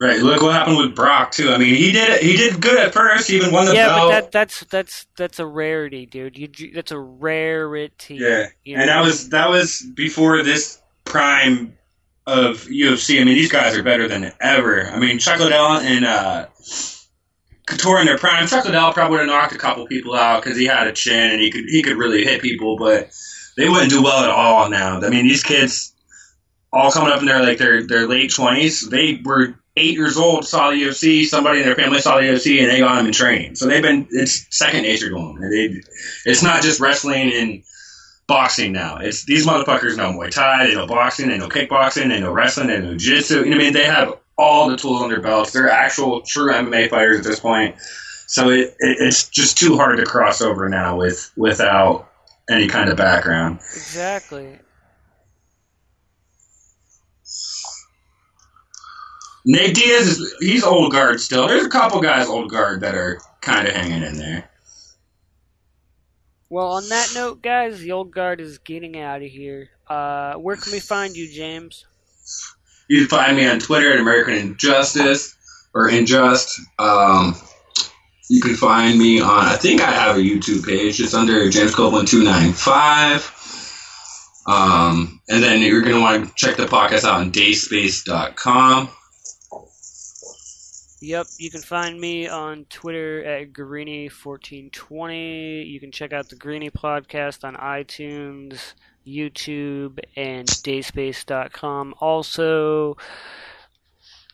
Right. 0.00 0.20
Look 0.20 0.42
what 0.42 0.52
happened 0.54 0.78
with 0.78 0.94
Brock 0.94 1.32
too. 1.32 1.50
I 1.50 1.58
mean, 1.58 1.74
he 1.74 1.92
did 1.92 2.20
he 2.22 2.36
did 2.36 2.60
good 2.60 2.78
at 2.78 2.92
first. 2.92 3.28
He 3.28 3.36
even 3.36 3.52
won 3.52 3.66
the 3.66 3.74
yeah, 3.74 3.86
belt. 3.88 4.10
but 4.10 4.10
that 4.10 4.32
that's 4.32 4.64
that's 4.64 5.06
that's 5.16 5.38
a 5.38 5.46
rarity, 5.46 6.06
dude. 6.06 6.36
You 6.36 6.48
that's 6.72 6.92
a 6.92 6.98
rarity. 6.98 8.16
Yeah, 8.16 8.46
you 8.64 8.76
and 8.76 8.88
that 8.88 9.02
was 9.02 9.28
that 9.30 9.48
was 9.48 9.82
before 9.94 10.42
this 10.42 10.80
prime 11.04 11.76
of 12.26 12.64
UFC. 12.66 13.20
I 13.20 13.24
mean, 13.24 13.34
these 13.34 13.50
guys 13.50 13.76
are 13.76 13.82
better 13.82 14.06
than 14.06 14.32
ever. 14.40 14.86
I 14.88 14.98
mean, 14.98 15.18
Chuck 15.18 15.40
Liddell 15.40 15.78
and 15.78 16.04
uh, 16.04 16.46
Couture 17.66 18.00
in 18.00 18.06
their 18.06 18.18
prime. 18.18 18.46
Chuck 18.46 18.64
Liddell 18.64 18.92
probably 18.92 19.18
would 19.18 19.28
have 19.28 19.28
knocked 19.28 19.54
a 19.54 19.58
couple 19.58 19.86
people 19.86 20.14
out 20.14 20.42
because 20.42 20.58
he 20.58 20.66
had 20.66 20.86
a 20.86 20.92
chin 20.92 21.32
and 21.32 21.40
he 21.40 21.50
could 21.50 21.64
he 21.66 21.82
could 21.82 21.96
really 21.96 22.24
hit 22.24 22.42
people, 22.42 22.76
but 22.76 23.10
they 23.56 23.68
wouldn't 23.68 23.90
do 23.90 24.02
well 24.02 24.22
at 24.22 24.30
all 24.30 24.68
now. 24.68 25.00
I 25.00 25.08
mean, 25.08 25.26
these 25.26 25.42
kids 25.42 25.94
all 26.72 26.90
coming 26.92 27.12
up 27.12 27.20
in 27.20 27.26
their 27.26 27.42
like 27.42 27.58
their 27.58 27.86
their 27.86 28.06
late 28.06 28.32
twenties. 28.32 28.88
They 28.88 29.20
were 29.24 29.54
eight 29.78 29.94
years 29.94 30.16
old, 30.16 30.44
saw 30.44 30.70
the 30.70 30.82
UFC. 30.82 31.24
Somebody 31.24 31.60
in 31.60 31.66
their 31.66 31.76
family 31.76 32.00
saw 32.00 32.16
the 32.16 32.24
UFC, 32.24 32.60
and 32.60 32.70
they 32.70 32.80
got 32.80 32.96
them 32.96 33.06
in 33.06 33.12
training. 33.12 33.54
So 33.54 33.66
they've 33.66 33.82
been 33.82 34.08
it's 34.10 34.46
second 34.50 34.82
nature 34.82 35.08
to 35.08 35.14
them. 35.14 35.38
It's 36.24 36.42
not 36.42 36.62
just 36.62 36.80
wrestling 36.80 37.32
and 37.32 37.62
boxing 38.26 38.72
now. 38.72 38.98
It's 38.98 39.24
these 39.24 39.46
motherfuckers 39.46 39.96
know 39.96 40.12
Muay 40.12 40.30
Thai, 40.30 40.66
they 40.66 40.74
know 40.74 40.86
boxing, 40.86 41.28
they 41.28 41.38
know 41.38 41.48
kickboxing, 41.48 42.08
they 42.08 42.20
know 42.20 42.32
wrestling, 42.32 42.68
they 42.68 42.80
know 42.80 42.94
jiu-jitsu. 42.96 43.38
You 43.38 43.44
know 43.46 43.50
what 43.50 43.54
I 43.54 43.58
mean? 43.58 43.72
They 43.72 43.84
have 43.84 44.14
all 44.36 44.68
the 44.68 44.76
tools 44.76 45.02
on 45.02 45.08
their 45.08 45.20
belts. 45.20 45.52
They're 45.52 45.68
actual 45.68 46.20
true 46.20 46.52
MMA 46.52 46.90
fighters 46.90 47.18
at 47.18 47.24
this 47.24 47.40
point. 47.40 47.76
So 48.26 48.50
it, 48.50 48.76
it, 48.78 48.96
it's 49.00 49.28
just 49.28 49.58
too 49.58 49.76
hard 49.76 49.98
to 49.98 50.04
cross 50.04 50.40
over 50.40 50.68
now 50.68 50.96
with 50.96 51.32
without 51.36 52.08
any 52.48 52.68
kind 52.68 52.90
of 52.90 52.96
background. 52.96 53.56
Exactly. 53.56 54.58
Nate 59.48 59.74
Diaz 59.74 60.06
is 60.06 60.34
he's 60.40 60.62
old 60.62 60.92
guard 60.92 61.22
still. 61.22 61.48
There's 61.48 61.64
a 61.64 61.70
couple 61.70 62.02
guys 62.02 62.28
old 62.28 62.50
guard 62.50 62.82
that 62.82 62.94
are 62.94 63.18
kind 63.40 63.66
of 63.66 63.72
hanging 63.72 64.02
in 64.02 64.18
there. 64.18 64.50
Well, 66.50 66.72
on 66.72 66.86
that 66.90 67.12
note, 67.14 67.40
guys, 67.40 67.80
the 67.80 67.92
old 67.92 68.10
guard 68.10 68.42
is 68.42 68.58
getting 68.58 68.98
out 68.98 69.22
of 69.22 69.28
here. 69.28 69.70
Uh, 69.86 70.34
where 70.34 70.56
can 70.56 70.70
we 70.70 70.80
find 70.80 71.16
you, 71.16 71.32
James? 71.32 71.86
You 72.88 72.98
can 72.98 73.08
find 73.08 73.36
me 73.38 73.48
on 73.48 73.58
Twitter 73.58 73.90
at 73.90 74.00
American 74.00 74.34
Injustice 74.34 75.34
or 75.72 75.88
Injust. 75.88 76.60
Um, 76.78 77.34
you 78.28 78.42
can 78.42 78.54
find 78.54 78.98
me 78.98 79.22
on. 79.22 79.46
I 79.46 79.56
think 79.56 79.80
I 79.80 79.90
have 79.90 80.16
a 80.16 80.20
YouTube 80.20 80.66
page. 80.66 81.00
It's 81.00 81.14
under 81.14 81.48
James 81.48 81.74
Copeland 81.74 82.08
two 82.08 82.22
nine 82.22 82.52
five. 82.52 83.34
Um, 84.46 85.22
and 85.26 85.42
then 85.42 85.62
you're 85.62 85.80
going 85.80 85.94
to 85.94 86.02
want 86.02 86.28
to 86.28 86.34
check 86.34 86.56
the 86.58 86.66
podcast 86.66 87.04
out 87.04 87.20
on 87.20 87.32
dayspace.com. 87.32 88.90
Yep, 91.00 91.26
you 91.38 91.50
can 91.50 91.60
find 91.60 92.00
me 92.00 92.26
on 92.26 92.64
Twitter 92.68 93.24
at 93.24 93.52
Greeny1420. 93.52 95.70
You 95.70 95.78
can 95.78 95.92
check 95.92 96.12
out 96.12 96.28
the 96.28 96.34
Greeny 96.34 96.70
podcast 96.70 97.44
on 97.44 97.54
iTunes, 97.54 98.74
YouTube, 99.06 100.00
and 100.16 100.48
dayspace.com. 100.48 101.94
Also, 102.00 102.96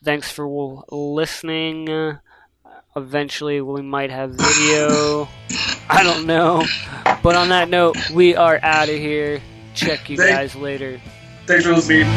thanks 0.03 0.31
for 0.31 0.83
listening. 0.89 2.17
Eventually, 2.95 3.61
we 3.61 3.83
might 3.83 4.09
have 4.09 4.31
video. 4.31 5.27
I 5.87 6.01
don't 6.01 6.25
know. 6.25 6.65
But 7.21 7.35
on 7.35 7.49
that 7.49 7.69
note, 7.69 8.09
we 8.09 8.35
are 8.35 8.59
out 8.63 8.89
of 8.89 8.95
here. 8.95 9.39
Check 9.75 10.09
you 10.09 10.17
guys 10.17 10.55
later. 10.55 10.99
Thanks 11.45 11.65
for 11.65 11.73
listening. 11.73 12.07